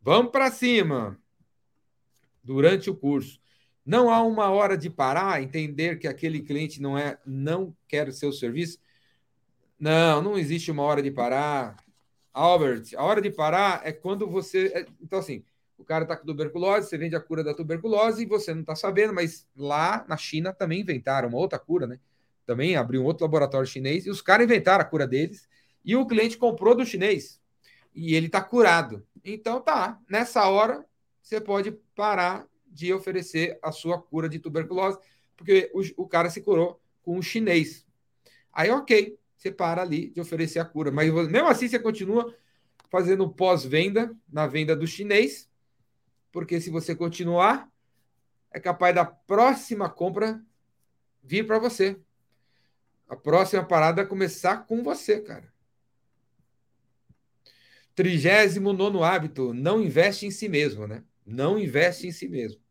[0.00, 1.18] Vamos para cima.
[2.42, 3.41] Durante o curso.
[3.84, 8.12] Não há uma hora de parar, entender que aquele cliente não é, não quer o
[8.12, 8.78] seu serviço.
[9.78, 11.76] Não, não existe uma hora de parar.
[12.32, 14.68] Albert, a hora de parar é quando você.
[14.68, 15.44] É, então, assim,
[15.76, 18.76] o cara está com tuberculose, você vende a cura da tuberculose e você não está
[18.76, 21.98] sabendo, mas lá na China também inventaram uma outra cura, né?
[22.46, 25.48] Também abriu um outro laboratório chinês e os caras inventaram a cura deles
[25.84, 27.40] e o cliente comprou do chinês
[27.94, 29.04] e ele está curado.
[29.24, 30.84] Então tá, nessa hora
[31.20, 34.98] você pode parar de oferecer a sua cura de tuberculose,
[35.36, 37.86] porque o, o cara se curou com o chinês.
[38.52, 40.90] Aí, ok, você para ali de oferecer a cura.
[40.90, 42.34] Mas mesmo assim você continua
[42.88, 45.50] fazendo pós-venda na venda do chinês,
[46.30, 47.70] porque se você continuar,
[48.52, 50.42] é capaz da próxima compra
[51.22, 51.98] vir para você.
[53.08, 55.52] A próxima parada é começar com você, cara.
[57.94, 61.04] 39 hábito, não investe em si mesmo, né?
[61.26, 62.61] Não investe em si mesmo.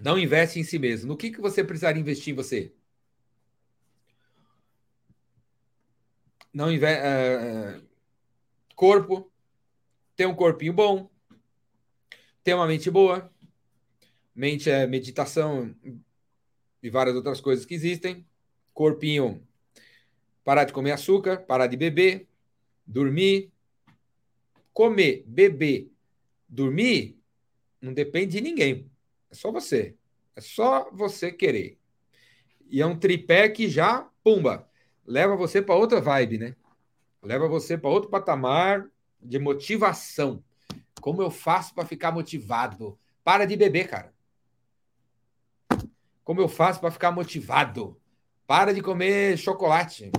[0.00, 1.08] Não investe em si mesmo.
[1.08, 2.72] No que, que você precisaria investir em você?
[6.52, 7.02] Não investe.
[7.04, 7.82] Uh,
[8.74, 9.30] corpo.
[10.16, 11.10] Ter um corpinho bom.
[12.42, 13.30] Ter uma mente boa.
[14.34, 15.74] Mente é meditação
[16.82, 18.26] e várias outras coisas que existem
[18.74, 19.46] corpinho,
[20.42, 22.28] parar de comer açúcar, parar de beber,
[22.84, 23.52] dormir,
[24.72, 25.90] comer, beber,
[26.48, 27.16] dormir,
[27.80, 28.90] não depende de ninguém.
[29.34, 29.96] É só você.
[30.36, 31.76] É só você querer.
[32.70, 34.70] E é um tripé que já, pumba,
[35.04, 36.56] leva você para outra vibe, né?
[37.20, 38.88] Leva você para outro patamar
[39.20, 40.42] de motivação.
[41.00, 42.96] Como eu faço para ficar motivado?
[43.24, 44.14] Para de beber, cara.
[46.22, 48.00] Como eu faço para ficar motivado?
[48.46, 50.12] Para de comer chocolate.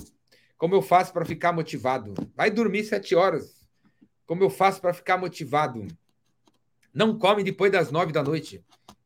[0.57, 2.13] Como eu faço para ficar motivado?
[2.35, 3.65] Vai dormir sete horas.
[4.25, 5.87] Como eu faço para ficar motivado?
[6.93, 8.61] Não come depois das nove da noite.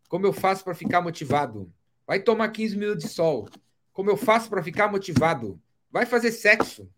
[0.10, 1.72] Como eu faço para ficar motivado?
[2.06, 3.48] Vai tomar 15 minutos de sol.
[3.94, 5.62] Como eu faço para ficar motivado?
[5.92, 6.92] Vai fazer sexo.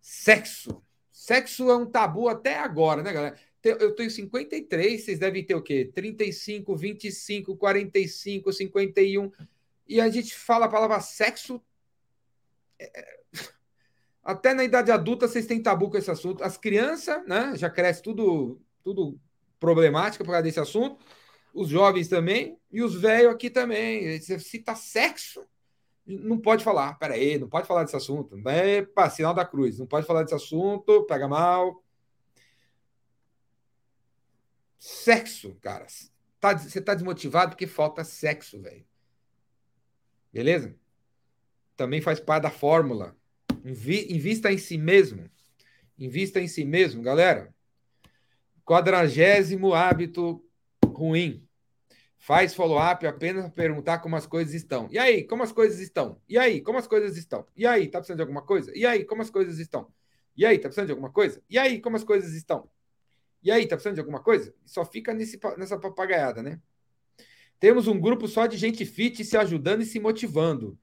[0.00, 0.82] Sexo.
[1.12, 3.36] Sexo é um tabu até agora, né, galera?
[3.62, 5.90] Eu tenho 53, vocês devem ter o quê?
[5.92, 9.32] 35, 25, 45, 51
[9.88, 11.60] e a gente fala a palavra sexo.
[12.78, 13.18] É, é...
[14.22, 16.42] Até na idade adulta vocês têm tabu com esse assunto.
[16.42, 19.20] As crianças, né, já cresce tudo, tudo
[19.58, 21.04] problemática por causa desse assunto.
[21.56, 24.20] Os jovens também e os velhos aqui também.
[24.20, 25.42] Você cita sexo,
[26.06, 26.98] não pode falar.
[26.98, 28.36] Peraí, não pode falar desse assunto.
[28.94, 29.78] Para sinal da cruz.
[29.78, 31.82] Não pode falar desse assunto, pega mal.
[34.78, 35.86] Sexo, cara.
[36.38, 38.84] Tá, você tá desmotivado porque falta sexo, velho.
[40.30, 40.76] Beleza?
[41.74, 43.16] Também faz parte da fórmula.
[43.64, 45.30] Invi invista em si mesmo.
[45.98, 47.54] Invista em si mesmo, galera.
[48.62, 50.44] Quadragésimo hábito
[50.84, 51.45] ruim.
[52.26, 54.88] Faz follow-up apenas para perguntar como as coisas estão.
[54.90, 56.20] E aí, como as coisas estão?
[56.28, 57.46] E aí, como as coisas estão?
[57.54, 58.72] E aí, tá precisando de alguma coisa?
[58.74, 59.92] E aí, como as coisas estão?
[60.36, 61.40] E aí, tá precisando de alguma coisa?
[61.48, 62.68] E aí, como as coisas estão?
[63.40, 64.52] E aí, tá precisando de alguma coisa?
[64.64, 66.60] Só fica nesse, nessa papagaiada, né?
[67.60, 70.76] Temos um grupo só de gente fit se ajudando e se motivando.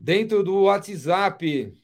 [0.00, 1.74] Dentro do WhatsApp,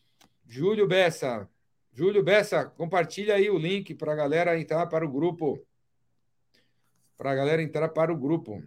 [0.46, 1.46] Júlio Bessa.
[1.92, 5.62] Júlio Bessa, compartilha aí o link para a galera entrar para o grupo.
[7.16, 8.62] Para a galera entrar para o grupo.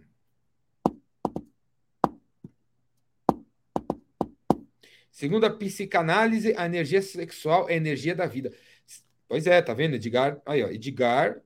[5.10, 8.52] Segundo a psicanálise, a energia sexual é a energia da vida.
[9.28, 9.96] Pois é, tá vendo?
[9.96, 11.40] Edgar, aí, ó, Edgar,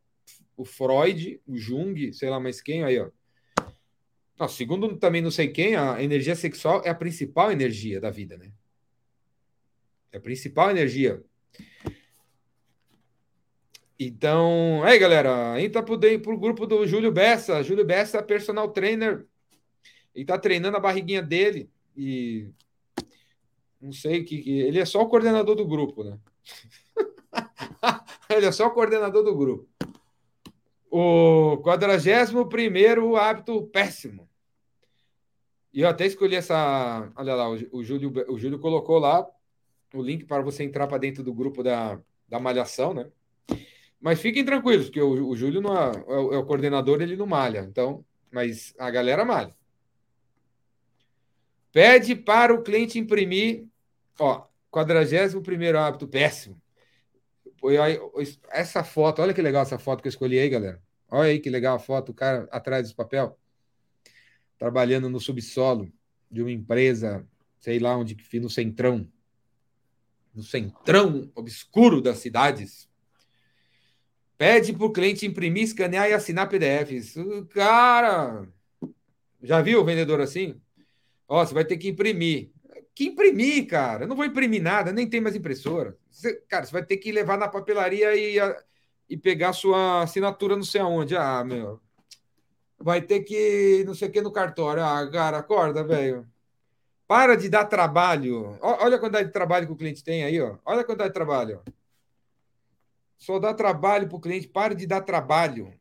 [0.57, 3.11] o Freud, o Jung, sei lá mais quem, aí, ó.
[4.38, 8.36] Não, segundo também não sei quem, a energia sexual é a principal energia da vida,
[8.36, 8.52] né?
[10.12, 11.22] É a principal energia.
[13.99, 17.62] Então, aí galera, entra pro, pro grupo do Júlio Bessa.
[17.62, 19.26] Júlio Bessa, personal trainer.
[20.14, 22.49] Ele tá treinando a barriguinha dele e
[23.80, 26.18] não sei que ele é só o coordenador do grupo, né?
[28.30, 29.68] ele é só o coordenador do grupo.
[30.90, 34.28] O 41 hábito péssimo.
[35.72, 37.12] E eu até escolhi essa.
[37.16, 39.28] Olha lá, o, Júlio, o Júlio colocou lá
[39.92, 43.11] o link para você entrar para dentro do grupo da, da Malhação, né?
[44.05, 47.16] Mas fiquem tranquilos, porque o, o Júlio não é, é, o, é o coordenador, ele
[47.16, 47.61] não malha.
[47.61, 49.57] Então, mas a galera malha.
[51.72, 53.64] Pede para o cliente imprimir.
[54.18, 56.61] Ó, 41 hábito péssimo.
[58.50, 60.82] Essa foto, olha que legal essa foto que eu escolhi aí, galera.
[61.09, 63.38] Olha aí que legal a foto, o cara atrás do papel,
[64.59, 65.90] trabalhando no subsolo
[66.30, 67.26] de uma empresa,
[67.59, 69.11] sei lá onde que no centrão,
[70.34, 72.86] no centrão obscuro das cidades.
[74.37, 77.14] Pede para o cliente imprimir, escanear e assinar PDFs.
[77.53, 78.47] Cara,
[79.43, 80.61] já viu o vendedor assim?
[81.28, 82.51] Ó, você vai ter que imprimir.
[82.95, 84.05] Que imprimir, cara?
[84.05, 85.97] Eu não vou imprimir nada, nem tem mais impressora.
[86.11, 88.39] Você, cara, você vai ter que levar na papelaria e
[89.09, 91.16] e pegar sua assinatura não sei aonde.
[91.16, 91.80] Ah, meu.
[92.78, 94.82] Vai ter que não sei o que no cartório.
[94.82, 96.26] Ah, cara, acorda, velho.
[97.07, 98.59] Para de dar trabalho.
[98.61, 100.57] Olha a quantidade de trabalho que o cliente tem aí, ó.
[100.64, 101.62] Olha a quantidade de trabalho.
[103.18, 104.48] Só dá trabalho para o cliente.
[104.48, 105.72] Para de dar trabalho.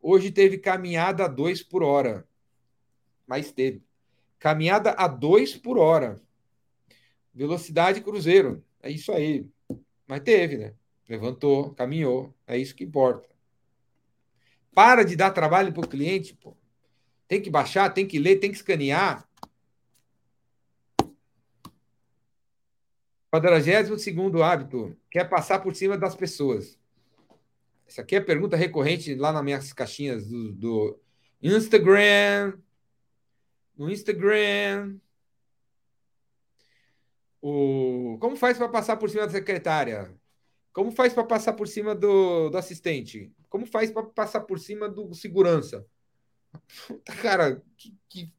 [0.00, 2.26] Hoje teve caminhada a dois por hora.
[3.26, 3.82] Mas teve.
[4.38, 6.20] Caminhada a dois por hora.
[7.34, 8.64] Velocidade cruzeiro.
[8.82, 9.46] É isso aí.
[10.06, 10.74] Mas teve, né?
[11.08, 12.34] Levantou, caminhou.
[12.46, 13.28] É isso que importa.
[14.72, 16.56] Para de dar trabalho para o cliente, pô.
[17.28, 19.28] Tem que baixar, tem que ler, tem que escanear.
[23.30, 26.78] 42 segundo hábito, quer passar por cima das pessoas.
[27.86, 31.00] Essa aqui é a pergunta recorrente lá nas minhas caixinhas do, do
[31.40, 32.58] Instagram.
[33.76, 34.98] No Instagram.
[37.40, 38.18] O...
[38.20, 40.12] Como faz para passar por cima da secretária?
[40.72, 43.32] Como faz para passar por cima do, do assistente?
[43.48, 45.86] Como faz para passar por cima do segurança?
[47.22, 48.32] Cara, que, que,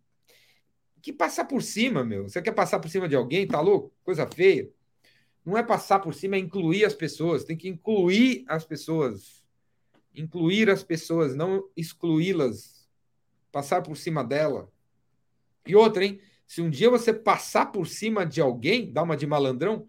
[1.01, 2.23] que passar por cima, meu?
[2.29, 3.47] Você quer passar por cima de alguém?
[3.47, 3.93] Tá louco?
[4.03, 4.69] Coisa feia.
[5.45, 7.43] Não é passar por cima, é incluir as pessoas.
[7.43, 9.43] Tem que incluir as pessoas.
[10.13, 12.87] Incluir as pessoas, não excluí-las.
[13.51, 14.71] Passar por cima dela.
[15.65, 16.19] E outra, hein?
[16.45, 19.87] Se um dia você passar por cima de alguém, dá uma de malandrão,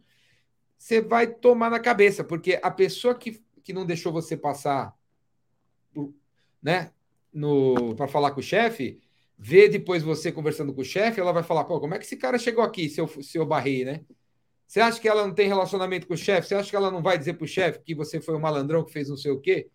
[0.79, 4.97] você vai tomar na cabeça, porque a pessoa que, que não deixou você passar
[6.63, 6.93] né,
[7.97, 9.01] para falar com o chefe,
[9.37, 12.17] vê depois você conversando com o chefe, ela vai falar, pô, como é que esse
[12.17, 14.05] cara chegou aqui se eu, se eu barrei, né?
[14.73, 16.49] Você acha que ela não tem relacionamento com o chefe?
[16.49, 18.83] Você acha que ela não vai dizer para o chefe que você foi o malandrão
[18.83, 19.69] que fez não sei o quê?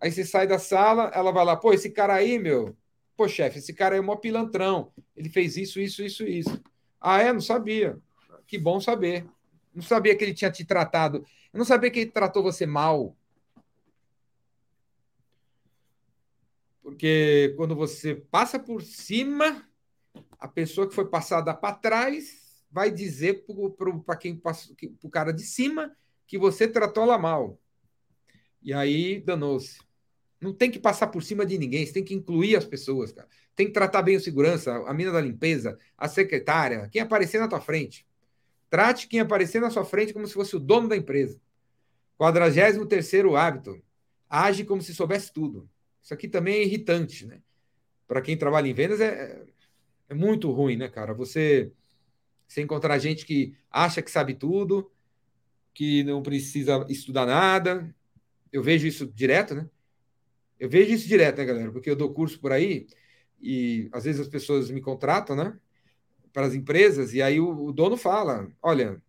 [0.00, 2.76] Aí você sai da sala, ela vai lá, pô, esse cara aí, meu,
[3.16, 4.92] pô, chefe, esse cara aí é mó pilantrão.
[5.16, 6.62] Ele fez isso, isso, isso, isso.
[7.00, 7.32] Ah, é?
[7.32, 7.98] Não sabia.
[8.46, 9.26] Que bom saber.
[9.74, 11.26] Não sabia que ele tinha te tratado.
[11.52, 13.16] Eu não sabia que ele tratou você mal.
[16.80, 19.68] Porque quando você passa por cima,
[20.38, 22.41] a pessoa que foi passada para trás
[22.72, 23.44] vai dizer
[24.06, 24.54] para quem para
[25.02, 25.94] o cara de cima
[26.26, 27.60] que você tratou ela mal.
[28.62, 29.78] E aí danou-se.
[30.40, 33.28] Não tem que passar por cima de ninguém, você tem que incluir as pessoas, cara.
[33.54, 37.46] Tem que tratar bem o segurança, a mina da limpeza, a secretária, quem aparecer na
[37.46, 38.06] tua frente.
[38.70, 41.38] Trate quem aparecer na sua frente como se fosse o dono da empresa.
[42.16, 42.78] 43
[43.36, 43.80] hábito.
[44.28, 45.68] Age como se soubesse tudo.
[46.02, 47.40] Isso aqui também é irritante, né?
[48.08, 49.44] Para quem trabalha em vendas é,
[50.08, 51.12] é muito ruim, né, cara?
[51.12, 51.70] Você,
[52.52, 54.90] você encontrar gente que acha que sabe tudo,
[55.74, 57.94] que não precisa estudar nada.
[58.52, 59.68] Eu vejo isso direto, né?
[60.58, 61.72] Eu vejo isso direto, né, galera?
[61.72, 62.86] Porque eu dou curso por aí
[63.40, 65.58] e às vezes as pessoas me contratam, né?
[66.32, 69.00] para as empresas, e aí o, o dono fala: olha,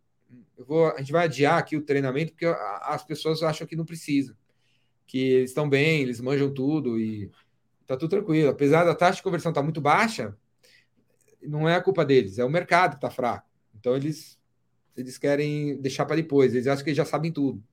[0.57, 4.35] vou, a gente vai adiar aqui o treinamento porque as pessoas acham que não precisa,
[5.07, 7.31] que eles estão bem, eles manjam tudo e
[7.85, 8.49] tá tudo tranquilo.
[8.49, 10.37] Apesar da taxa de conversão estar tá muito baixa,
[11.47, 13.49] não é a culpa deles, é o mercado que está fraco.
[13.75, 14.39] Então eles
[14.95, 17.63] eles querem deixar para depois, eles acham que já sabem tudo.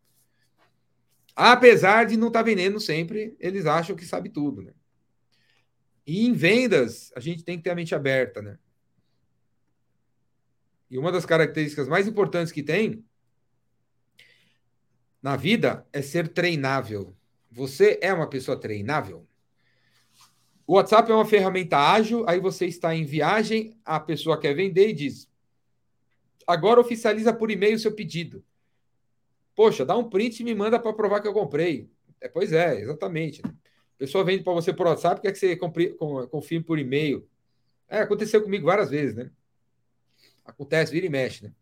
[1.36, 4.72] Apesar de não estar tá vendendo sempre, eles acham que sabe tudo, né?
[6.06, 8.58] E em vendas, a gente tem que ter a mente aberta, né?
[10.90, 13.04] E uma das características mais importantes que tem
[15.22, 17.14] na vida é ser treinável.
[17.50, 19.26] Você é uma pessoa treinável?
[20.70, 24.90] O WhatsApp é uma ferramenta ágil, aí você está em viagem, a pessoa quer vender
[24.90, 25.28] e diz:
[26.46, 28.44] agora oficializa por e-mail o seu pedido.
[29.56, 31.90] Poxa, dá um print e me manda para provar que eu comprei.
[32.20, 33.42] É, pois é, exatamente.
[33.44, 33.52] A
[33.98, 37.28] pessoa vende para você por WhatsApp, quer que você confirme por e-mail.
[37.88, 39.28] É, aconteceu comigo várias vezes, né?
[40.44, 41.52] Acontece, vira e mexe, né?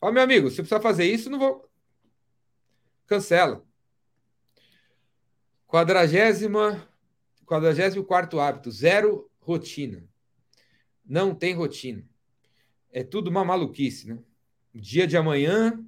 [0.00, 1.68] Ó, meu amigo, se precisar fazer isso, não vou.
[3.08, 3.66] Cancela.
[5.66, 6.91] Quadragésima,
[7.46, 10.04] quadragésimo quarto hábito, zero rotina.
[11.04, 12.04] Não tem rotina.
[12.90, 14.18] É tudo uma maluquice, né?
[14.74, 15.84] O dia de amanhã,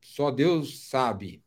[0.00, 1.42] só Deus sabe.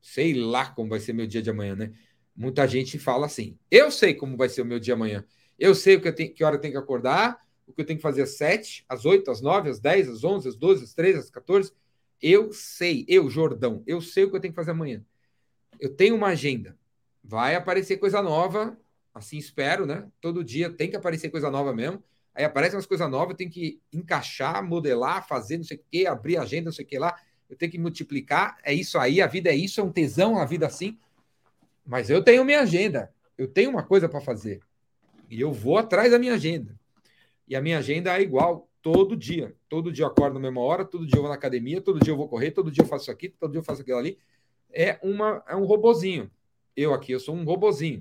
[0.00, 1.92] Sei lá como vai ser meu dia de amanhã, né?
[2.34, 3.58] Muita gente fala assim.
[3.70, 5.24] Eu sei como vai ser o meu dia amanhã.
[5.58, 7.84] Eu sei o que, eu tenho, que hora eu tenho que acordar, o que eu
[7.84, 10.84] tenho que fazer às 7, às 8, às 9, às 10, às 11, às 12,
[10.84, 11.72] às 13, às 14.
[12.22, 15.04] Eu sei, eu, Jordão, eu sei o que eu tenho que fazer amanhã.
[15.80, 16.78] Eu tenho uma agenda.
[17.28, 18.74] Vai aparecer coisa nova,
[19.12, 20.08] assim espero, né?
[20.18, 22.02] Todo dia tem que aparecer coisa nova mesmo.
[22.34, 26.06] Aí aparecem umas coisas novas, eu tenho que encaixar, modelar, fazer não sei o quê,
[26.06, 27.14] abrir agenda, não sei o que lá.
[27.46, 28.56] Eu tenho que multiplicar.
[28.62, 30.96] É isso aí, a vida é isso, é um tesão, a vida assim.
[31.84, 33.12] Mas eu tenho minha agenda.
[33.36, 34.60] Eu tenho uma coisa para fazer.
[35.28, 36.80] E eu vou atrás da minha agenda.
[37.46, 39.54] E a minha agenda é igual todo dia.
[39.68, 42.14] Todo dia eu acordo na mesma hora, todo dia eu vou na academia, todo dia
[42.14, 44.16] eu vou correr, todo dia eu faço isso aqui, todo dia eu faço aquilo ali.
[44.72, 46.30] É, uma, é um robozinho.
[46.78, 48.00] Eu aqui, eu sou um robozinho.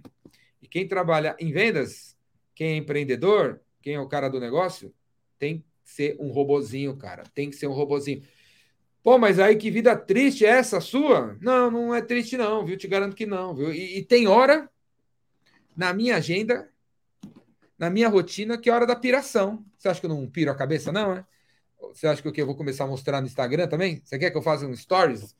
[0.61, 2.15] E quem trabalha em vendas,
[2.53, 4.93] quem é empreendedor, quem é o cara do negócio,
[5.39, 7.23] tem que ser um robozinho, cara.
[7.33, 8.21] Tem que ser um robozinho.
[9.01, 11.35] Pô, mas aí que vida triste é essa sua?
[11.41, 12.77] Não, não é triste não, viu?
[12.77, 13.73] Te garanto que não, viu?
[13.73, 14.69] E, e tem hora
[15.75, 16.71] na minha agenda
[17.79, 19.65] na minha rotina que é hora da piração.
[19.75, 21.25] Você acha que eu não piro a cabeça, não, né?
[21.79, 24.01] Você acha que o que eu vou começar a mostrar no Instagram também?
[24.03, 25.35] Você quer que eu faça um stories?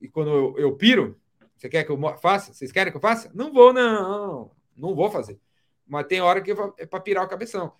[0.00, 1.18] E quando eu, eu piro,
[1.58, 2.52] você quer que eu faça?
[2.52, 3.30] Vocês querem que eu faça?
[3.34, 4.52] Não vou, não.
[4.76, 5.40] Não vou fazer.
[5.84, 7.72] Mas tem hora que é para pirar o cabeção.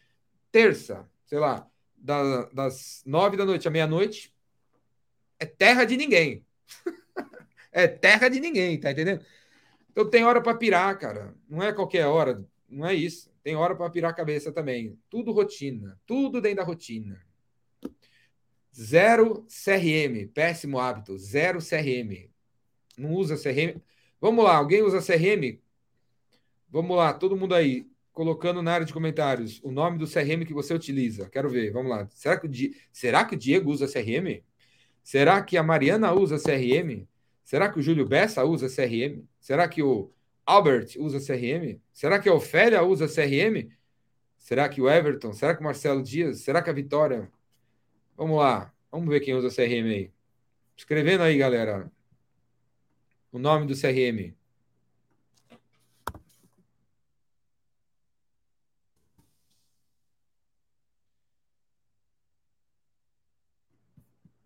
[0.50, 4.34] Terça, sei lá, da, das nove da noite à meia-noite,
[5.38, 6.44] é terra de ninguém.
[7.70, 9.24] é terra de ninguém, tá entendendo?
[9.90, 11.34] Então tem hora para pirar, cara.
[11.48, 12.44] Não é qualquer hora.
[12.68, 13.30] Não é isso.
[13.44, 14.98] Tem hora para pirar a cabeça também.
[15.08, 16.00] Tudo rotina.
[16.04, 17.24] Tudo dentro da rotina.
[18.74, 20.26] Zero CRM.
[20.34, 21.16] Péssimo hábito.
[21.16, 22.28] Zero CRM.
[22.98, 23.80] Não usa CRM.
[24.20, 24.56] Vamos lá.
[24.56, 25.60] Alguém usa CRM?
[26.68, 27.12] Vamos lá.
[27.12, 27.86] Todo mundo aí.
[28.12, 31.28] Colocando na área de comentários o nome do CRM que você utiliza.
[31.30, 31.72] Quero ver.
[31.72, 32.08] Vamos lá.
[32.10, 32.74] Será que o, Di...
[32.92, 34.42] Será que o Diego usa CRM?
[35.02, 37.06] Será que a Mariana usa CRM?
[37.44, 39.24] Será que o Júlio Bessa usa CRM?
[39.40, 40.12] Será que o
[40.44, 41.80] Albert usa CRM?
[41.92, 43.70] Será que a Ofélia usa CRM?
[44.36, 45.32] Será que o Everton?
[45.32, 46.40] Será que o Marcelo Dias?
[46.40, 47.30] Será que a Vitória?
[48.16, 48.72] Vamos lá.
[48.90, 50.12] Vamos ver quem usa CRM aí.
[50.76, 51.90] Escrevendo aí, galera.
[53.32, 54.34] O nome do CRM.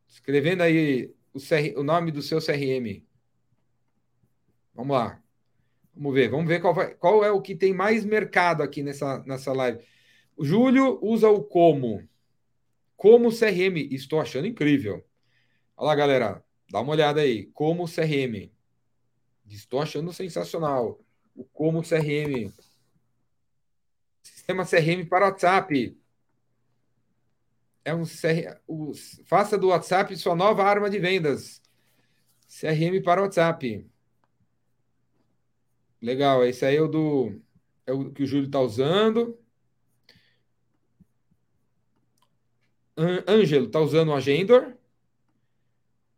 [0.09, 1.76] Escrevendo aí o, CR...
[1.76, 3.05] o nome do seu CRM.
[4.74, 5.22] Vamos lá.
[5.95, 9.22] Vamos ver, vamos ver qual, vai, qual é o que tem mais mercado aqui nessa,
[9.26, 9.85] nessa live.
[10.37, 12.09] O Júlio usa o como.
[12.97, 13.89] Como CRM.
[13.91, 15.05] Estou achando incrível.
[15.76, 16.45] Olha lá, galera.
[16.70, 17.47] Dá uma olhada aí.
[17.47, 18.51] Como CRM.
[19.55, 20.99] Estou achando sensacional.
[21.35, 22.53] O como CRM.
[24.23, 25.97] Sistema CRM para WhatsApp.
[27.85, 28.61] É um CR...
[28.67, 28.93] o...
[29.25, 31.61] Faça do WhatsApp sua nova arma de vendas.
[32.49, 33.87] CRM para WhatsApp.
[36.01, 37.41] Legal, esse aí é o do.
[37.87, 39.39] É o que o Júlio está usando.
[42.97, 44.77] Ângelo está usando o Agendor.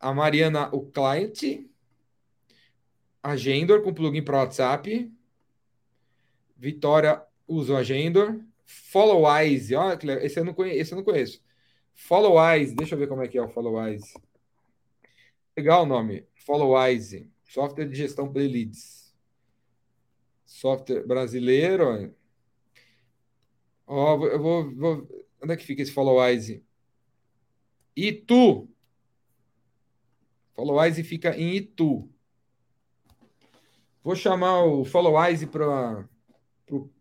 [0.00, 1.66] A Mariana, o Client.
[3.24, 5.12] Agendor com plugin para WhatsApp.
[6.56, 8.40] Vitória usa o Agendor.
[9.98, 10.24] Que legal.
[10.24, 10.78] Esse eu não conheço.
[10.78, 11.42] Esse eu não conheço.
[12.76, 14.14] Deixa eu ver como é que é o Followwise.
[15.56, 16.26] Legal o nome.
[16.34, 19.04] Followwise, software de gestão para leads
[20.54, 22.14] software brasileiro.
[23.86, 26.64] Ó, eu vou, vou, Onde é que fica esse Followwise?
[27.94, 28.68] Itu.
[30.54, 32.08] Followwise fica em Itu.
[34.04, 36.06] Vou chamar o Followwise para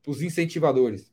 [0.08, 1.12] os incentivadores.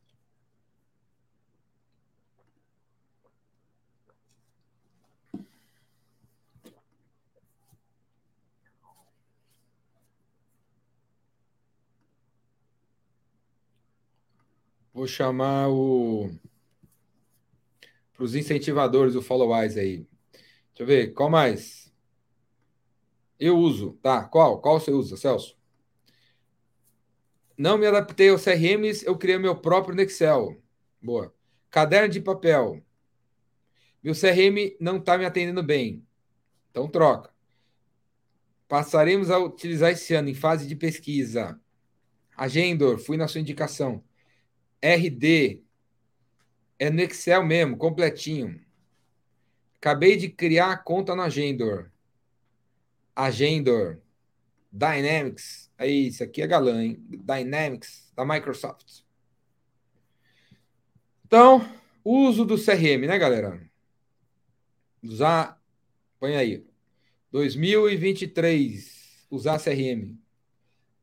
[14.95, 16.31] Vou chamar o.
[18.13, 20.07] Para os incentivadores, o Followwise aí.
[20.69, 21.93] Deixa eu ver, qual mais?
[23.41, 24.23] Eu uso, tá?
[24.25, 24.61] Qual?
[24.61, 25.60] Qual você usa, Celso?
[27.61, 30.59] Não me adaptei aos CRMs, eu criei meu próprio no Excel.
[30.99, 31.31] Boa.
[31.71, 32.83] Caderno de papel.
[34.03, 36.03] Meu CRM não está me atendendo bem.
[36.71, 37.31] Então troca.
[38.67, 41.61] Passaremos a utilizar esse ano em fase de pesquisa.
[42.35, 44.03] Agendor, fui na sua indicação.
[44.83, 45.63] RD,
[46.79, 48.59] é no Excel mesmo, completinho.
[49.77, 51.91] Acabei de criar a conta no Agendor.
[53.15, 54.01] Agendor.
[54.71, 55.71] Dynamics.
[55.77, 57.03] Aí, isso aqui é galã, hein?
[57.09, 59.01] Dynamics da Microsoft.
[61.27, 61.67] Então,
[62.05, 63.61] uso do CRM, né, galera?
[65.03, 65.61] Usar.
[66.19, 66.67] Põe aí.
[67.31, 69.27] 2023.
[69.31, 70.19] Usar CRM.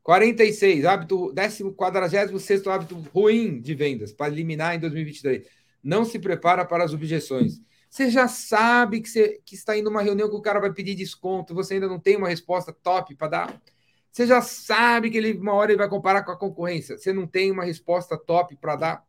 [0.02, 0.84] 46.
[0.84, 1.34] Hábito.
[1.74, 5.46] 46 hábito ruim de vendas para eliminar em 2023.
[5.82, 7.60] Não se prepara para as objeções.
[7.88, 10.94] Você já sabe que, você, que está indo uma reunião que o cara vai pedir
[10.94, 13.62] desconto, você ainda não tem uma resposta top para dar.
[14.10, 17.26] Você já sabe que ele uma hora ele vai comparar com a concorrência, você não
[17.26, 19.08] tem uma resposta top para dar.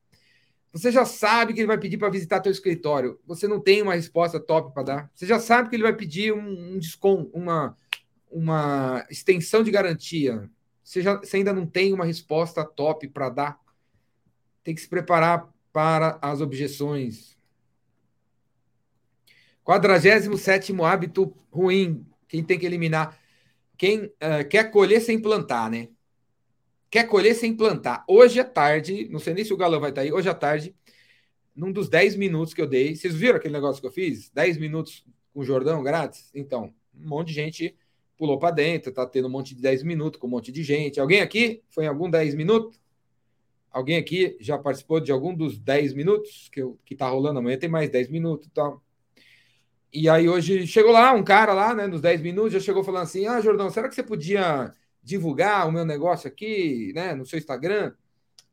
[0.71, 3.95] Você já sabe que ele vai pedir para visitar teu escritório, você não tem uma
[3.95, 5.11] resposta top para dar.
[5.15, 7.75] Você já sabe que ele vai pedir um, um desconto, uma,
[8.29, 10.49] uma extensão de garantia.
[10.83, 13.59] Você, já, você ainda não tem uma resposta top para dar.
[14.63, 17.38] Tem que se preparar para as objeções.
[19.63, 22.05] 47 hábito ruim.
[22.27, 23.17] Quem tem que eliminar?
[23.77, 25.89] Quem uh, quer colher sem plantar, né?
[26.89, 28.03] Quer colher sem plantar.
[28.07, 30.75] Hoje à tarde, não sei nem se o Galão vai estar aí, hoje à tarde,
[31.55, 32.95] num dos 10 minutos que eu dei.
[32.95, 34.29] Vocês viram aquele negócio que eu fiz?
[34.31, 36.31] 10 minutos com o Jordão grátis?
[36.33, 37.75] Então, um monte de gente
[38.17, 40.99] pulou para dentro, tá tendo um monte de 10 minutos com um monte de gente.
[40.99, 42.79] Alguém aqui foi em algum 10 minutos?
[43.71, 47.39] Alguém aqui já participou de algum dos 10 minutos que, eu, que tá rolando?
[47.39, 48.83] Amanhã tem mais 10 minutos e tal.
[49.91, 53.03] E aí hoje chegou lá um cara lá, né, nos 10 minutos, já chegou falando
[53.03, 54.73] assim: "Ah, Jordão, será que você podia
[55.03, 57.93] divulgar o meu negócio aqui, né, no seu Instagram?"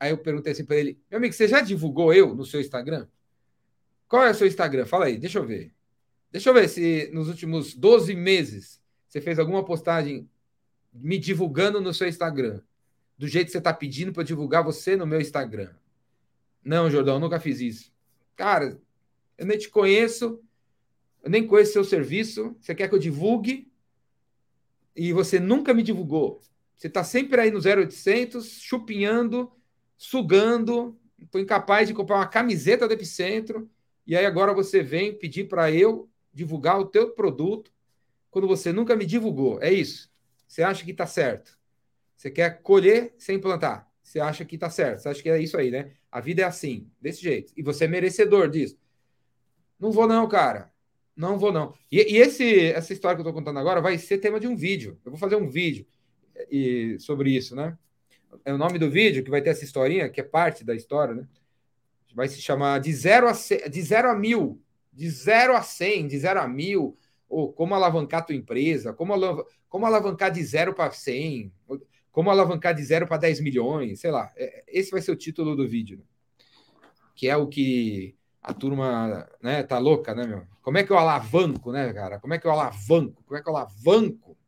[0.01, 3.07] Aí eu perguntei assim para ele: "Meu amigo, você já divulgou eu no seu Instagram?"
[4.09, 4.87] Qual é o seu Instagram?
[4.87, 5.73] Fala aí, deixa eu ver.
[6.31, 10.29] Deixa eu ver se nos últimos 12 meses você fez alguma postagem
[10.93, 12.61] me divulgando no seu Instagram.
[13.19, 15.71] Do jeito que você está pedindo para divulgar você no meu Instagram.
[16.63, 17.93] Não, Jordão, nunca fiz isso.
[18.37, 18.79] Cara,
[19.39, 20.41] eu nem te conheço,
[21.27, 23.69] eu nem conheço seu serviço, você quer que eu divulgue
[24.95, 26.41] e você nunca me divulgou.
[26.77, 29.51] Você está sempre aí no 0800, chupinhando,
[29.97, 33.69] sugando, estou incapaz de comprar uma camiseta do Epicentro,
[34.07, 37.73] e aí agora você vem pedir para eu divulgar o teu produto
[38.31, 39.61] quando você nunca me divulgou.
[39.61, 40.09] É isso.
[40.47, 41.59] Você acha que está certo.
[42.17, 43.91] Você quer colher sem plantar.
[44.01, 45.01] Você acha que está certo.
[45.01, 45.91] Você acha que é isso aí, né?
[46.09, 47.53] A vida é assim, desse jeito.
[47.57, 48.79] E você é merecedor disso.
[49.77, 50.76] Não vou não, cara.
[51.17, 51.73] Não vou, não.
[51.91, 54.55] E, e esse, essa história que eu estou contando agora vai ser tema de um
[54.55, 55.01] vídeo.
[55.05, 55.87] Eu vou fazer um vídeo
[56.51, 57.77] e, sobre isso, né?
[58.45, 61.15] É o nome do vídeo que vai ter essa historinha, que é parte da história,
[61.15, 61.27] né?
[62.15, 63.33] Vai se chamar de zero a,
[63.69, 64.61] de zero a mil.
[64.93, 66.97] De zero a cem, de zero a mil.
[67.29, 71.53] Ou como alavancar tua empresa, como, alav como alavancar de zero para cem,
[72.17, 74.33] como alavancar de zero para 10 milhões, sei lá.
[74.37, 75.99] É, esse vai ser o título do vídeo.
[75.99, 76.05] Né?
[77.15, 78.16] Que é o que
[78.47, 80.47] a turma, né, tá louca, né, meu?
[80.63, 82.21] Como é que eu alavanco, né, cara?
[82.21, 83.25] Como é que eu alavanco?
[83.25, 84.39] Como é que eu alavanco?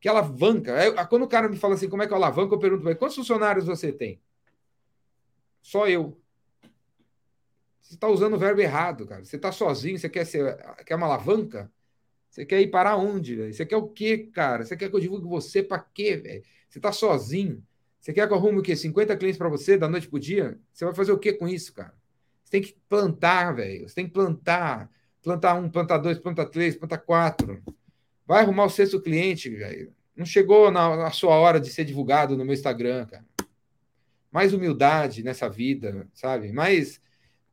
[0.00, 0.78] Que alavanca?
[0.78, 2.96] Aí, quando o cara me fala assim, como é que eu alavanco, eu pergunto, mas
[2.96, 4.22] quantos funcionários você tem?
[5.60, 6.16] Só eu.
[7.80, 9.24] Você está usando o verbo errado, cara.
[9.24, 11.72] Você está sozinho, você quer ser, quer uma alavanca?
[12.30, 13.52] Você quer ir para onde?
[13.52, 14.64] Você quer o quê, cara?
[14.64, 16.44] Você quer que eu divulgue você para quê, velho?
[16.68, 17.66] Você está sozinho.
[18.00, 18.76] Você quer que eu arrume o quê?
[18.76, 20.56] 50 clientes para você da noite pro dia?
[20.72, 22.00] Você vai fazer o quê com isso, cara?
[22.52, 23.88] Tem que plantar, velho.
[23.88, 24.90] Você tem que plantar.
[25.22, 27.62] Plantar um, plantar dois, plantar três, plantar quatro.
[28.26, 29.94] Vai arrumar o sexto cliente, velho.
[30.14, 33.24] Não chegou na, na, sua hora de ser divulgado no meu Instagram, cara.
[34.30, 36.52] Mais humildade nessa vida, sabe?
[36.52, 37.00] Mais,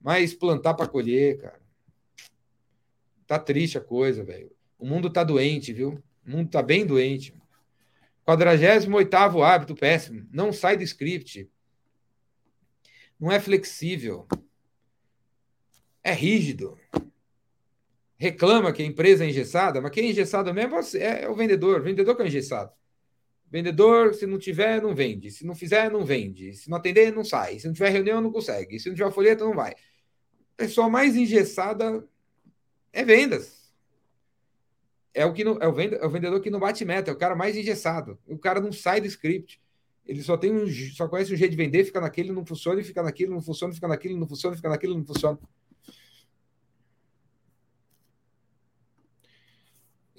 [0.01, 1.61] mais plantar para colher, cara.
[3.25, 4.51] Tá triste a coisa, velho.
[4.77, 6.03] O mundo tá doente, viu?
[6.27, 7.33] O mundo tá bem doente.
[8.25, 10.27] 48 hábito péssimo.
[10.29, 11.49] Não sai do script.
[13.17, 14.27] Não é flexível
[16.03, 16.77] é rígido.
[18.17, 21.79] Reclama que a empresa é engessada, mas quem é engessado mesmo é, é o vendedor.
[21.79, 22.71] O vendedor que é engessado.
[23.49, 25.31] Vendedor, se não tiver, não vende.
[25.31, 26.53] Se não fizer, não vende.
[26.53, 27.59] Se não atender, não sai.
[27.59, 28.79] Se não tiver reunião, não consegue.
[28.79, 29.71] Se não tiver folheto, não vai.
[29.71, 32.05] A pessoa mais engessada
[32.91, 33.59] é vendas.
[35.13, 37.13] É o, que não, é, o vendedor, é o vendedor que não bate meta, é
[37.13, 38.19] o cara mais engessado.
[38.27, 39.59] O cara não sai do script.
[40.05, 42.83] Ele só tem um, só conhece um jeito de vender, fica naquele, não funciona, e
[42.83, 45.39] fica naquilo, não funciona, fica naquilo, não funciona, fica naquilo, não funciona.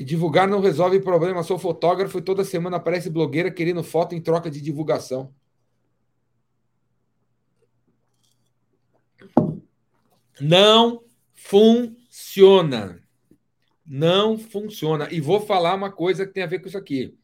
[0.00, 1.42] E divulgar não resolve problema.
[1.42, 5.30] Sou fotógrafo e toda semana aparece blogueira querendo foto em troca de divulgação.
[10.40, 13.06] Não funciona.
[13.84, 15.06] Não funciona.
[15.12, 17.14] E vou falar uma coisa que tem a ver com isso aqui.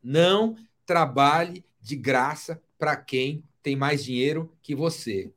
[0.00, 0.54] Não
[0.86, 5.32] trabalhe de graça para quem tem mais dinheiro que você.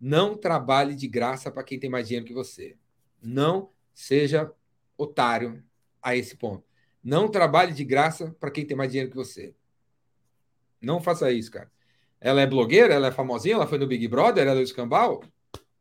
[0.00, 2.76] Não trabalhe de graça para quem tem mais dinheiro que você.
[3.22, 4.52] Não seja
[4.98, 5.62] otário
[6.02, 6.64] a esse ponto.
[7.02, 9.54] Não trabalhe de graça para quem tem mais dinheiro que você.
[10.80, 11.70] Não faça isso, cara.
[12.20, 15.22] Ela é blogueira, ela é famosinha, ela foi no Big Brother, ela é do escambau.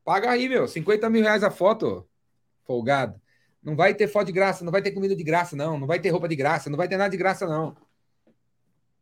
[0.04, 0.68] Paga aí, meu.
[0.68, 2.08] 50 mil reais a foto.
[2.64, 3.22] Folgado.
[3.62, 5.78] Não vai ter foto de graça, não vai ter comida de graça, não.
[5.78, 7.76] Não vai ter roupa de graça, não vai ter nada de graça, não.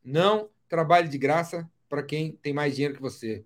[0.04, 3.46] Não trabalhe de graça para quem tem mais dinheiro que você.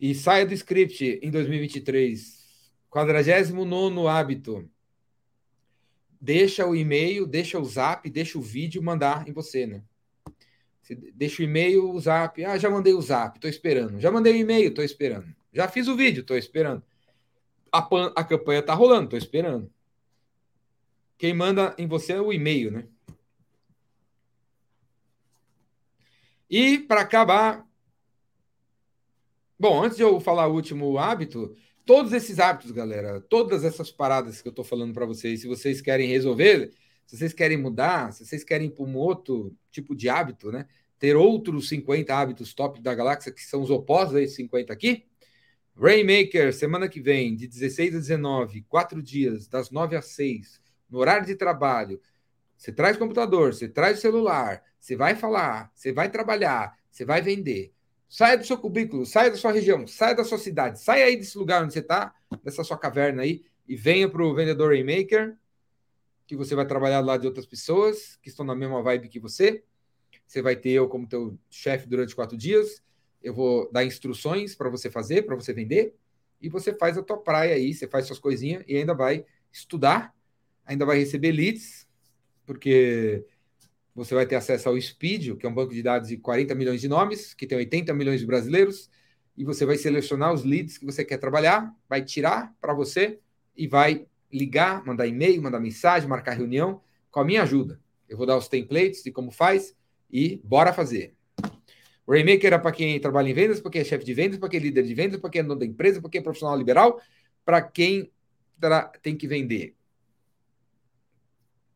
[0.00, 2.42] E saia do script em 2023.
[2.90, 4.68] 49 hábito.
[6.24, 9.82] Deixa o e-mail, deixa o zap, deixa o vídeo mandar em você, né?
[10.80, 12.44] Você deixa o e-mail, o zap.
[12.44, 13.98] Ah, já mandei o zap, estou esperando.
[13.98, 15.26] Já mandei o e-mail, estou esperando.
[15.52, 16.80] Já fiz o vídeo, estou esperando.
[17.72, 19.68] A, pan, a campanha está rolando, estou esperando.
[21.18, 22.86] Quem manda em você é o e-mail, né?
[26.48, 27.66] E para acabar,
[29.58, 34.40] bom, antes de eu falar o último hábito, todos esses hábitos, galera, todas essas paradas
[34.40, 36.72] que eu estou falando para vocês, se vocês querem resolver,
[37.06, 40.66] se vocês querem mudar, se vocês querem ir para um outro tipo de hábito, né?
[40.98, 45.06] Ter outros 50 hábitos top da galáxia, que são os opostos a esses 50 aqui.
[45.76, 50.98] Rainmaker, semana que vem, de 16 a 19, quatro dias, das 9 às 6, no
[50.98, 52.00] horário de trabalho.
[52.56, 57.72] Você traz computador, você traz celular, você vai falar, você vai trabalhar, você vai vender.
[58.12, 61.38] Saia do seu cubículo, saia da sua região, saia da sua cidade, saia aí desse
[61.38, 65.34] lugar onde você está, dessa sua caverna aí, e venha para o vendedor Rainmaker,
[66.26, 69.64] que você vai trabalhar lá de outras pessoas que estão na mesma vibe que você.
[70.26, 72.82] Você vai ter eu como teu chefe durante quatro dias.
[73.22, 75.94] Eu vou dar instruções para você fazer, para você vender,
[76.38, 80.14] e você faz a tua praia aí, você faz suas coisinhas e ainda vai estudar,
[80.66, 81.88] ainda vai receber leads,
[82.44, 83.24] porque
[83.94, 86.80] você vai ter acesso ao Speed, que é um banco de dados de 40 milhões
[86.80, 88.90] de nomes, que tem 80 milhões de brasileiros,
[89.36, 93.18] e você vai selecionar os leads que você quer trabalhar, vai tirar para você
[93.56, 96.80] e vai ligar, mandar e-mail, mandar mensagem, marcar reunião
[97.10, 97.80] com a minha ajuda.
[98.08, 99.76] Eu vou dar os templates de como faz
[100.10, 101.14] e bora fazer.
[102.06, 104.48] O Rainmaker é para quem trabalha em vendas, para quem é chefe de vendas, para
[104.48, 106.56] quem é líder de vendas, para quem é dono da empresa, para quem é profissional
[106.56, 107.00] liberal,
[107.44, 108.10] para quem
[109.02, 109.74] tem que vender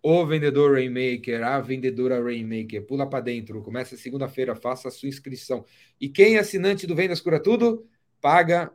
[0.09, 5.65] o vendedor Rainmaker, a vendedora Rainmaker, pula para dentro, começa segunda-feira, faça a sua inscrição.
[6.01, 7.85] E quem é assinante do Vendas Cura Tudo,
[8.21, 8.73] paga,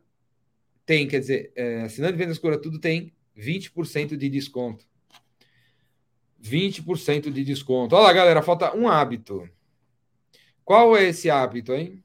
[0.86, 4.86] tem, quer dizer, é, assinante do Vendas Cura Tudo tem 20% de desconto.
[6.44, 7.96] 20% de desconto.
[7.96, 9.50] Olha lá, galera, falta um hábito.
[10.66, 12.04] Qual é esse hábito, hein?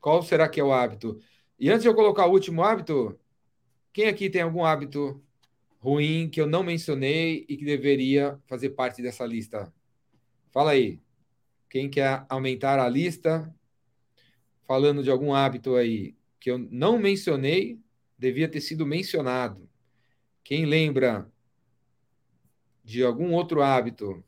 [0.00, 1.18] Qual será que é o hábito?
[1.58, 3.18] E antes de eu colocar o último hábito,
[3.92, 5.20] quem aqui tem algum hábito
[5.80, 9.72] ruim que eu não mencionei e que deveria fazer parte dessa lista?
[10.52, 11.00] Fala aí.
[11.68, 13.52] Quem quer aumentar a lista?
[14.66, 17.80] Falando de algum hábito aí que eu não mencionei,
[18.16, 19.68] devia ter sido mencionado.
[20.44, 21.30] Quem lembra
[22.84, 24.22] de algum outro hábito?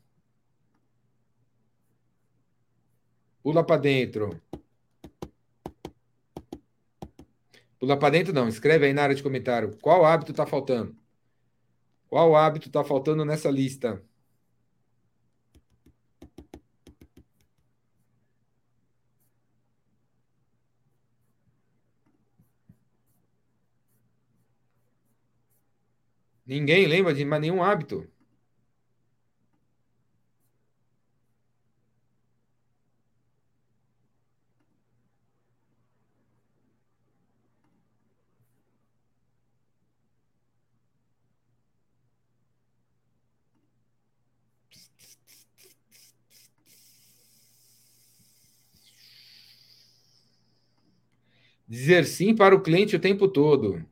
[3.41, 4.41] Pula para dentro.
[7.77, 8.47] Pula para dentro, não.
[8.47, 9.77] Escreve aí na área de comentário.
[9.81, 11.02] Qual hábito está faltando?
[12.13, 13.99] Qual hábito está faltando nessa lista?
[26.45, 28.07] Ninguém lembra de mais nenhum hábito.
[51.73, 53.83] Dizer sim para o cliente o tempo todo.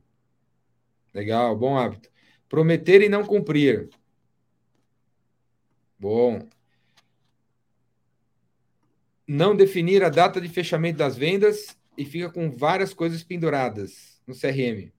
[1.12, 2.08] Legal, bom hábito.
[2.48, 3.90] Prometer e não cumprir.
[5.98, 6.48] Bom.
[9.26, 14.32] Não definir a data de fechamento das vendas e fica com várias coisas penduradas no
[14.32, 14.92] CRM.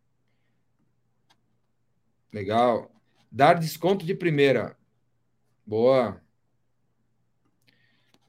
[2.33, 2.91] Legal.
[3.31, 4.77] Dar desconto de primeira.
[5.65, 6.21] Boa.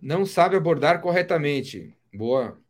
[0.01, 1.93] Não sabe abordar corretamente.
[2.15, 2.64] Boa.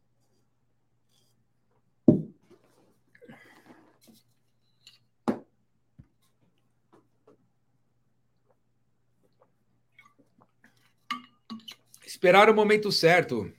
[12.25, 13.53] Esperar o momento certo.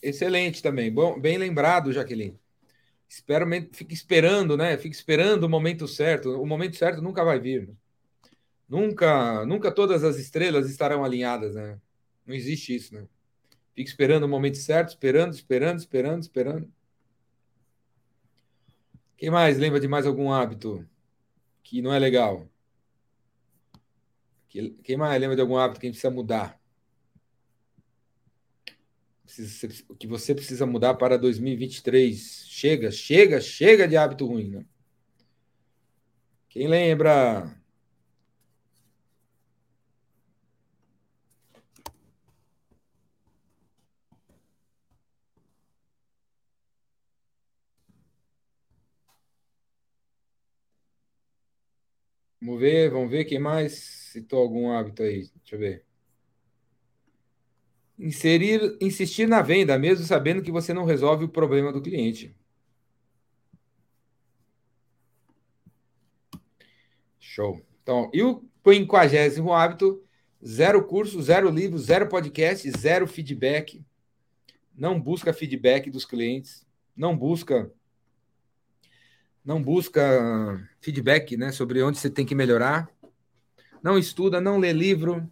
[0.00, 0.90] Excelente também.
[0.90, 2.40] Bom, bem lembrado, Jaqueline.
[3.06, 4.78] Espero, fique esperando, né?
[4.78, 6.30] Fique esperando o momento certo.
[6.40, 7.68] O momento certo nunca vai vir.
[7.68, 7.74] Né?
[8.66, 11.78] Nunca, nunca todas as estrelas estarão alinhadas, né?
[12.24, 13.06] Não existe isso, né?
[13.74, 16.72] Fica esperando o momento certo, esperando, esperando, esperando, esperando.
[19.18, 20.88] Quem mais lembra de mais algum hábito
[21.62, 22.48] que não é legal?
[24.48, 26.58] Quem mais lembra de algum hábito que a gente precisa mudar?
[29.88, 32.44] O que você precisa mudar para 2023?
[32.48, 34.64] Chega, chega, chega de hábito ruim, né?
[36.48, 37.56] Quem lembra?
[52.40, 53.72] Vamos ver, vamos ver quem mais
[54.12, 55.30] citou algum hábito aí.
[55.42, 55.85] Deixa eu ver.
[57.98, 62.36] Inserir, insistir na venda, mesmo sabendo que você não resolve o problema do cliente.
[67.18, 67.60] Show.
[67.82, 70.02] Então, e o quinquagésimo hábito?
[70.46, 73.82] Zero curso, zero livro, zero podcast, zero feedback.
[74.74, 76.66] Não busca feedback dos clientes.
[76.94, 77.70] Não busca
[79.46, 82.90] não busca feedback né, sobre onde você tem que melhorar,
[83.80, 85.30] não estuda, não lê livro,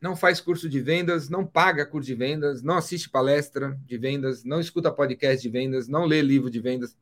[0.00, 4.42] não faz curso de vendas, não paga curso de vendas, não assiste palestra de vendas,
[4.44, 6.96] não escuta podcast de vendas, não lê livro de vendas.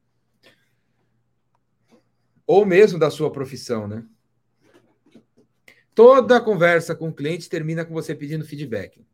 [2.46, 4.04] Ou mesmo da sua profissão, né?
[5.94, 9.04] Toda conversa com o cliente termina com você pedindo feedback.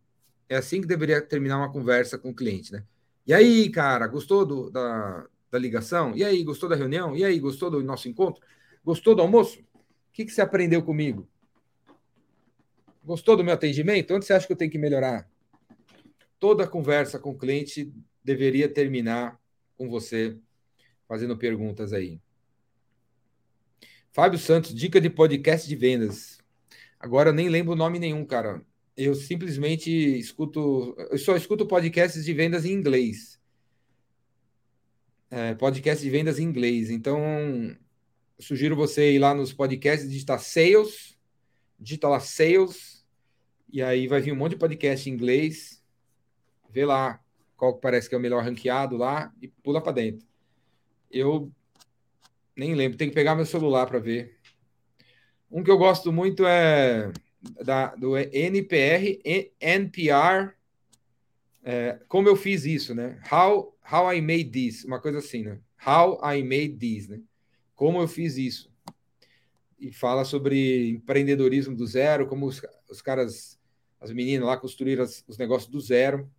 [0.48, 2.84] É assim que deveria terminar uma conversa com o cliente, né?
[3.26, 6.14] E aí, cara, gostou do, da, da ligação?
[6.14, 7.16] E aí, gostou da reunião?
[7.16, 8.42] E aí, gostou do nosso encontro?
[8.84, 9.60] Gostou do almoço?
[9.60, 9.64] O
[10.12, 11.26] que, que você aprendeu comigo?
[13.04, 14.14] Gostou do meu atendimento?
[14.14, 15.28] Onde você acha que eu tenho que melhorar?
[16.38, 19.38] Toda conversa com o cliente deveria terminar
[19.76, 20.36] com você
[21.06, 22.20] fazendo perguntas aí.
[24.12, 26.38] Fábio Santos, dica de podcast de vendas.
[26.98, 28.62] Agora eu nem lembro o nome nenhum, cara.
[28.96, 33.34] Eu simplesmente escuto, eu só escuto podcasts de vendas em inglês
[35.34, 36.90] é, podcast de vendas em inglês.
[36.90, 37.20] Então,
[38.38, 41.18] sugiro você ir lá nos podcasts, digitar sales,
[41.78, 42.93] digita lá sales,
[43.74, 45.82] e aí vai vir um monte de podcast em inglês.
[46.70, 47.20] Vê lá
[47.56, 50.24] qual que parece que é o melhor ranqueado lá e pula para dentro.
[51.10, 51.50] Eu
[52.54, 54.38] nem lembro, tem que pegar meu celular para ver.
[55.50, 57.12] Um que eu gosto muito é
[57.64, 59.20] da, do NPR,
[59.60, 60.54] NPR,
[61.64, 63.20] é, como eu fiz isso, né?
[63.28, 65.58] How How I Made This, uma coisa assim, né?
[65.84, 67.20] How I Made This, né?
[67.74, 68.72] Como eu fiz isso.
[69.80, 73.58] E fala sobre empreendedorismo do zero, como os, os caras,
[74.04, 76.30] as meninas lá construíram as, os negócios do zero.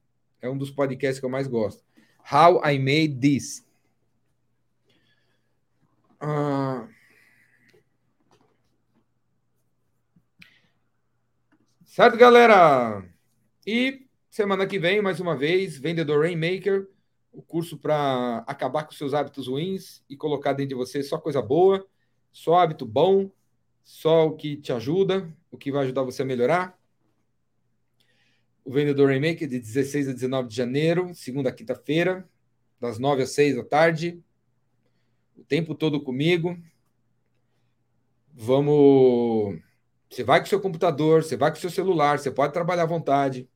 [0.41, 1.83] É um dos podcasts que eu mais gosto.
[2.31, 3.67] How I Made This.
[6.19, 6.87] Ah...
[11.83, 13.03] Certo, galera?
[13.65, 16.87] E semana que vem, mais uma vez, Vendedor Rainmaker
[17.35, 21.41] o curso para acabar com seus hábitos ruins e colocar dentro de você só coisa
[21.41, 21.85] boa,
[22.31, 23.29] só hábito bom,
[23.83, 26.79] só o que te ajuda, o que vai ajudar você a melhorar.
[28.65, 32.27] O Vendedor Remake de 16 a 19 de janeiro, segunda a quinta-feira,
[32.81, 34.19] das 9 às 6 da tarde.
[35.37, 36.57] O tempo todo comigo.
[38.33, 39.61] Vamos.
[40.09, 42.83] Você vai com o seu computador, você vai com o seu celular, você pode trabalhar
[42.83, 43.47] à vontade.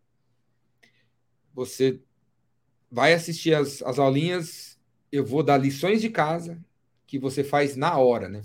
[1.55, 1.99] Você
[2.91, 4.79] vai assistir as, as aulinhas,
[5.11, 6.63] eu vou dar lições de casa
[7.07, 8.43] que você faz na hora, né?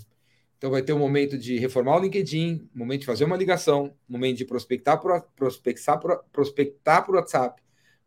[0.65, 4.37] Então vai ter um momento de reformar o LinkedIn, momento de fazer uma ligação, momento
[4.37, 7.61] de prospectar por prospectar por, prospectar por WhatsApp,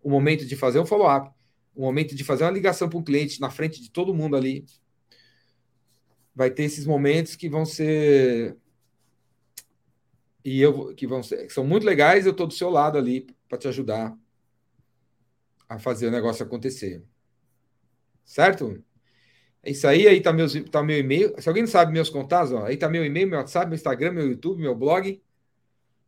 [0.04, 1.30] um momento de fazer um follow-up,
[1.76, 4.66] um momento de fazer uma ligação para um cliente na frente de todo mundo ali.
[6.34, 8.56] Vai ter esses momentos que vão ser
[10.44, 13.24] e eu que vão ser que são muito legais, eu estou do seu lado ali
[13.48, 14.18] para te ajudar
[15.68, 17.04] a fazer o negócio acontecer.
[18.24, 18.82] Certo?
[19.62, 21.34] É isso aí, aí tá, meus, tá meu e-mail.
[21.40, 24.12] Se alguém não sabe meus contatos, ó, aí tá meu e-mail, meu WhatsApp, meu Instagram,
[24.12, 25.20] meu YouTube, meu blog.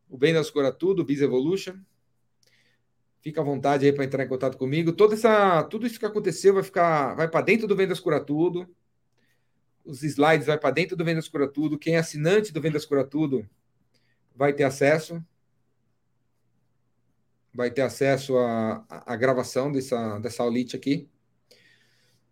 [0.08, 1.74] O Bem das Cura Tudo, Biz Evolution.
[3.20, 4.92] Fica à vontade aí para entrar em contato comigo.
[4.92, 8.68] Toda essa, tudo isso que aconteceu vai ficar, vai para dentro do Vendas Cura Tudo.
[9.84, 11.78] Os slides vai para dentro do Vendas Cura Tudo.
[11.78, 13.48] Quem é assinante do Vendas Cura Tudo
[14.34, 15.22] vai ter acesso
[17.52, 21.09] vai ter acesso à, à gravação dessa, dessa aulite aqui.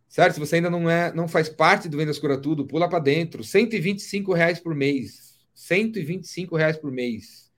[0.08, 0.34] Certo?
[0.34, 3.44] Se você ainda não é, não faz parte do Vendas Cura Tudo, pula para dentro.
[3.44, 5.38] 125 reais por mês.
[5.54, 7.52] 125 reais por mês.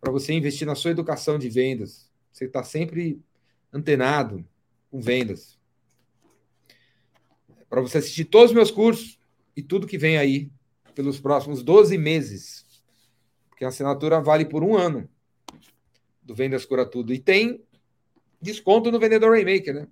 [0.00, 2.10] Para você investir na sua educação de vendas.
[2.30, 3.22] Você está sempre
[3.72, 4.44] antenado
[4.90, 5.58] com vendas.
[7.70, 9.18] Para você assistir todos os meus cursos
[9.56, 10.50] e tudo que vem aí
[10.94, 12.66] pelos próximos 12 meses.
[13.48, 15.08] Porque a assinatura vale por um ano
[16.22, 17.14] do Vendas Cura Tudo.
[17.14, 17.64] E tem
[18.42, 19.88] desconto no vendedor Rainmaker, né?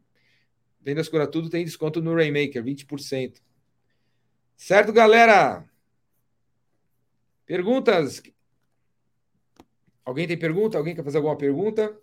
[0.82, 3.40] Vendas Cura Tudo tem desconto no Rainmaker, 20%.
[4.56, 5.64] Certo, galera?
[7.46, 8.20] Perguntas?
[10.04, 10.76] Alguém tem pergunta?
[10.76, 11.96] Alguém quer fazer alguma pergunta?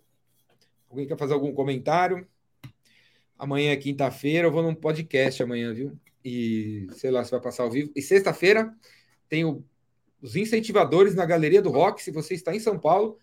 [0.88, 2.26] Alguém quer fazer algum comentário?
[3.38, 5.98] Amanhã é quinta-feira, eu vou num podcast amanhã, viu?
[6.24, 7.90] E sei lá se vai passar ao vivo.
[7.94, 8.74] E sexta-feira
[9.28, 9.62] tem o,
[10.22, 12.02] os incentivadores na Galeria do Rock.
[12.02, 13.18] Se você está em São Paulo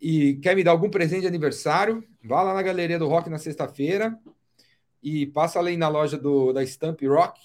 [0.00, 3.38] e quer me dar algum presente de aniversário, vá lá na Galeria do Rock na
[3.38, 4.18] sexta-feira
[5.06, 7.40] e passa ali na loja do, da Stamp Rock,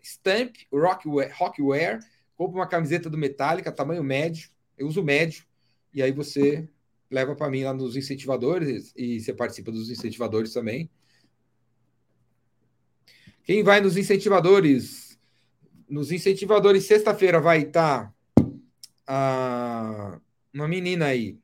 [0.00, 1.98] Stamp Rockwear, Rockwear,
[2.36, 4.48] compra uma camiseta do Metallica, tamanho médio,
[4.78, 5.44] eu uso médio,
[5.92, 6.68] e aí você
[7.10, 10.88] leva para mim lá nos incentivadores e você participa dos incentivadores também.
[13.42, 15.18] Quem vai nos incentivadores?
[15.88, 18.14] Nos incentivadores, sexta-feira vai estar
[19.04, 20.20] tá,
[20.52, 21.36] uma menina aí,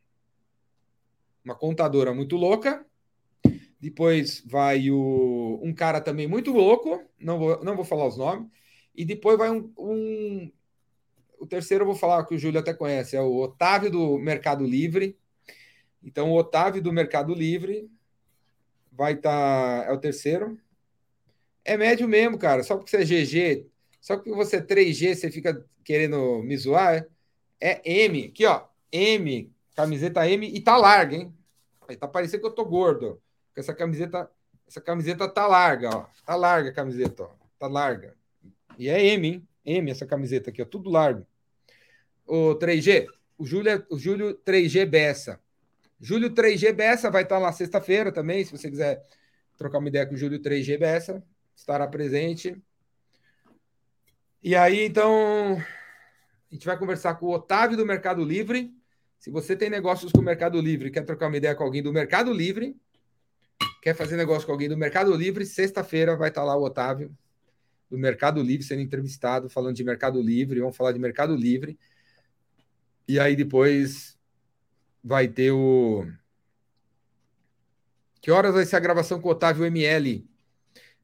[1.44, 2.86] uma contadora muito louca.
[3.80, 8.48] Depois vai o, um cara também muito louco, não vou, não vou falar os nomes.
[8.94, 10.52] E depois vai um, um
[11.40, 14.64] o terceiro eu vou falar que o Júlio até conhece, é o Otávio do Mercado
[14.64, 15.18] Livre.
[16.02, 17.90] Então, o Otávio do Mercado Livre
[18.92, 19.84] vai estar.
[19.84, 20.58] Tá, é o terceiro.
[21.64, 22.62] É médio mesmo, cara.
[22.62, 23.66] Só porque você é GG,
[24.00, 27.06] só porque você é 3G, você fica querendo me zoar.
[27.58, 28.26] É, é M.
[28.26, 28.66] Aqui, ó.
[28.92, 29.50] M.
[29.74, 31.34] Camiseta M e tá larga, hein?
[31.88, 33.20] Aí tá parecendo que eu tô gordo.
[33.56, 34.30] Essa camiseta,
[34.66, 36.06] essa camiseta tá larga, ó.
[36.24, 37.30] Tá larga a camiseta, ó.
[37.58, 38.14] Tá larga.
[38.78, 39.48] E é M, hein?
[39.64, 40.64] M essa camiseta aqui, ó.
[40.64, 41.26] Tudo largo.
[42.26, 43.06] O 3G.
[43.36, 45.40] O Júlio, é, o Júlio 3G Bessa.
[46.00, 49.04] Júlio 3G Bessa vai estar lá sexta-feira também, se você quiser
[49.56, 51.22] trocar uma ideia com o Júlio 3G Bessa,
[51.54, 52.56] estará presente.
[54.42, 55.62] E aí, então,
[56.50, 58.74] a gente vai conversar com o Otávio do Mercado Livre.
[59.18, 61.92] Se você tem negócios com o Mercado Livre, quer trocar uma ideia com alguém do
[61.92, 62.74] Mercado Livre,
[63.80, 67.16] quer fazer negócio com alguém do Mercado Livre, sexta-feira vai estar lá o Otávio
[67.90, 70.60] do Mercado Livre sendo entrevistado, falando de Mercado Livre.
[70.60, 71.78] Vamos falar de Mercado Livre.
[73.08, 74.16] E aí depois
[75.02, 76.06] vai ter o.
[78.20, 80.28] Que horas vai ser a gravação com o Otávio ML?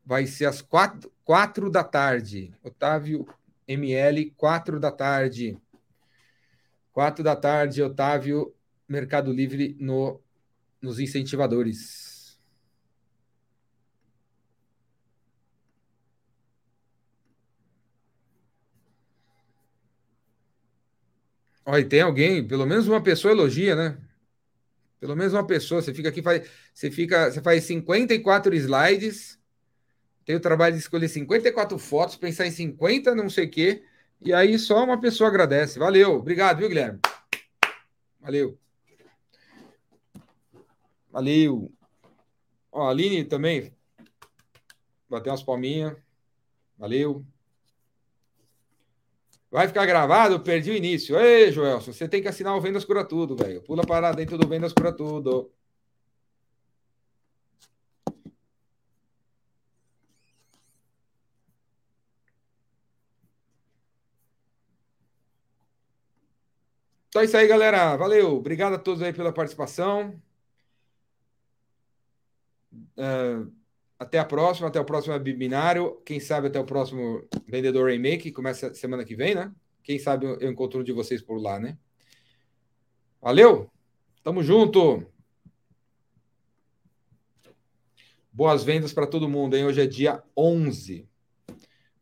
[0.05, 2.55] Vai ser às quatro, quatro da tarde.
[2.63, 3.27] Otávio
[3.67, 5.59] ML, quatro da tarde.
[6.93, 8.55] Quatro da tarde, Otávio,
[8.89, 10.21] Mercado Livre no,
[10.81, 12.16] nos incentivadores.
[21.69, 23.99] Olha, tem alguém, pelo menos uma pessoa elogia, né?
[25.01, 25.83] Pelo menos uma pessoa.
[25.83, 29.37] Você fica aqui, faz, você fica, você faz 54 slides,
[30.25, 33.83] tem o trabalho de escolher 54 fotos, pensar em 50, não sei o quê,
[34.21, 35.77] e aí só uma pessoa agradece.
[35.77, 37.01] Valeu, obrigado, viu, Guilherme?
[38.21, 38.57] Valeu.
[41.11, 41.73] Valeu.
[42.71, 43.73] Ó, a Aline também
[45.09, 45.97] bateu umas palminhas.
[46.79, 47.27] Valeu.
[49.51, 50.41] Vai ficar gravado?
[50.41, 51.19] Perdi o início.
[51.19, 53.63] Ei, Joelson, você tem que assinar o Vendas Cura Tudo, velho.
[53.63, 55.53] Pula para dentro do Vendas Cura Tudo.
[67.09, 67.97] Então é isso aí, galera.
[67.97, 68.37] Valeu.
[68.37, 70.21] Obrigado a todos aí pela participação.
[72.97, 73.51] Uh,
[73.99, 76.01] até a próxima, até o próximo webinário.
[76.05, 79.53] Quem sabe até o próximo Vendedor Remake, que começa semana que vem, né?
[79.83, 81.79] Quem sabe eu encontro um de vocês por lá, né?
[83.21, 83.71] Valeu?
[84.23, 85.07] Tamo junto!
[88.33, 89.65] Boas vendas para todo mundo, hein?
[89.65, 91.09] Hoje é dia 11.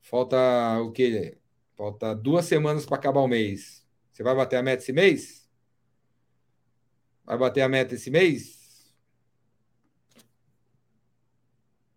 [0.01, 1.39] Falta o quê?
[1.77, 3.87] Falta duas semanas para acabar o mês.
[4.13, 5.49] Você vai bater a meta esse mês?
[7.25, 8.64] Vai bater a meta esse mês?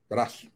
[0.09, 0.47] Abraço.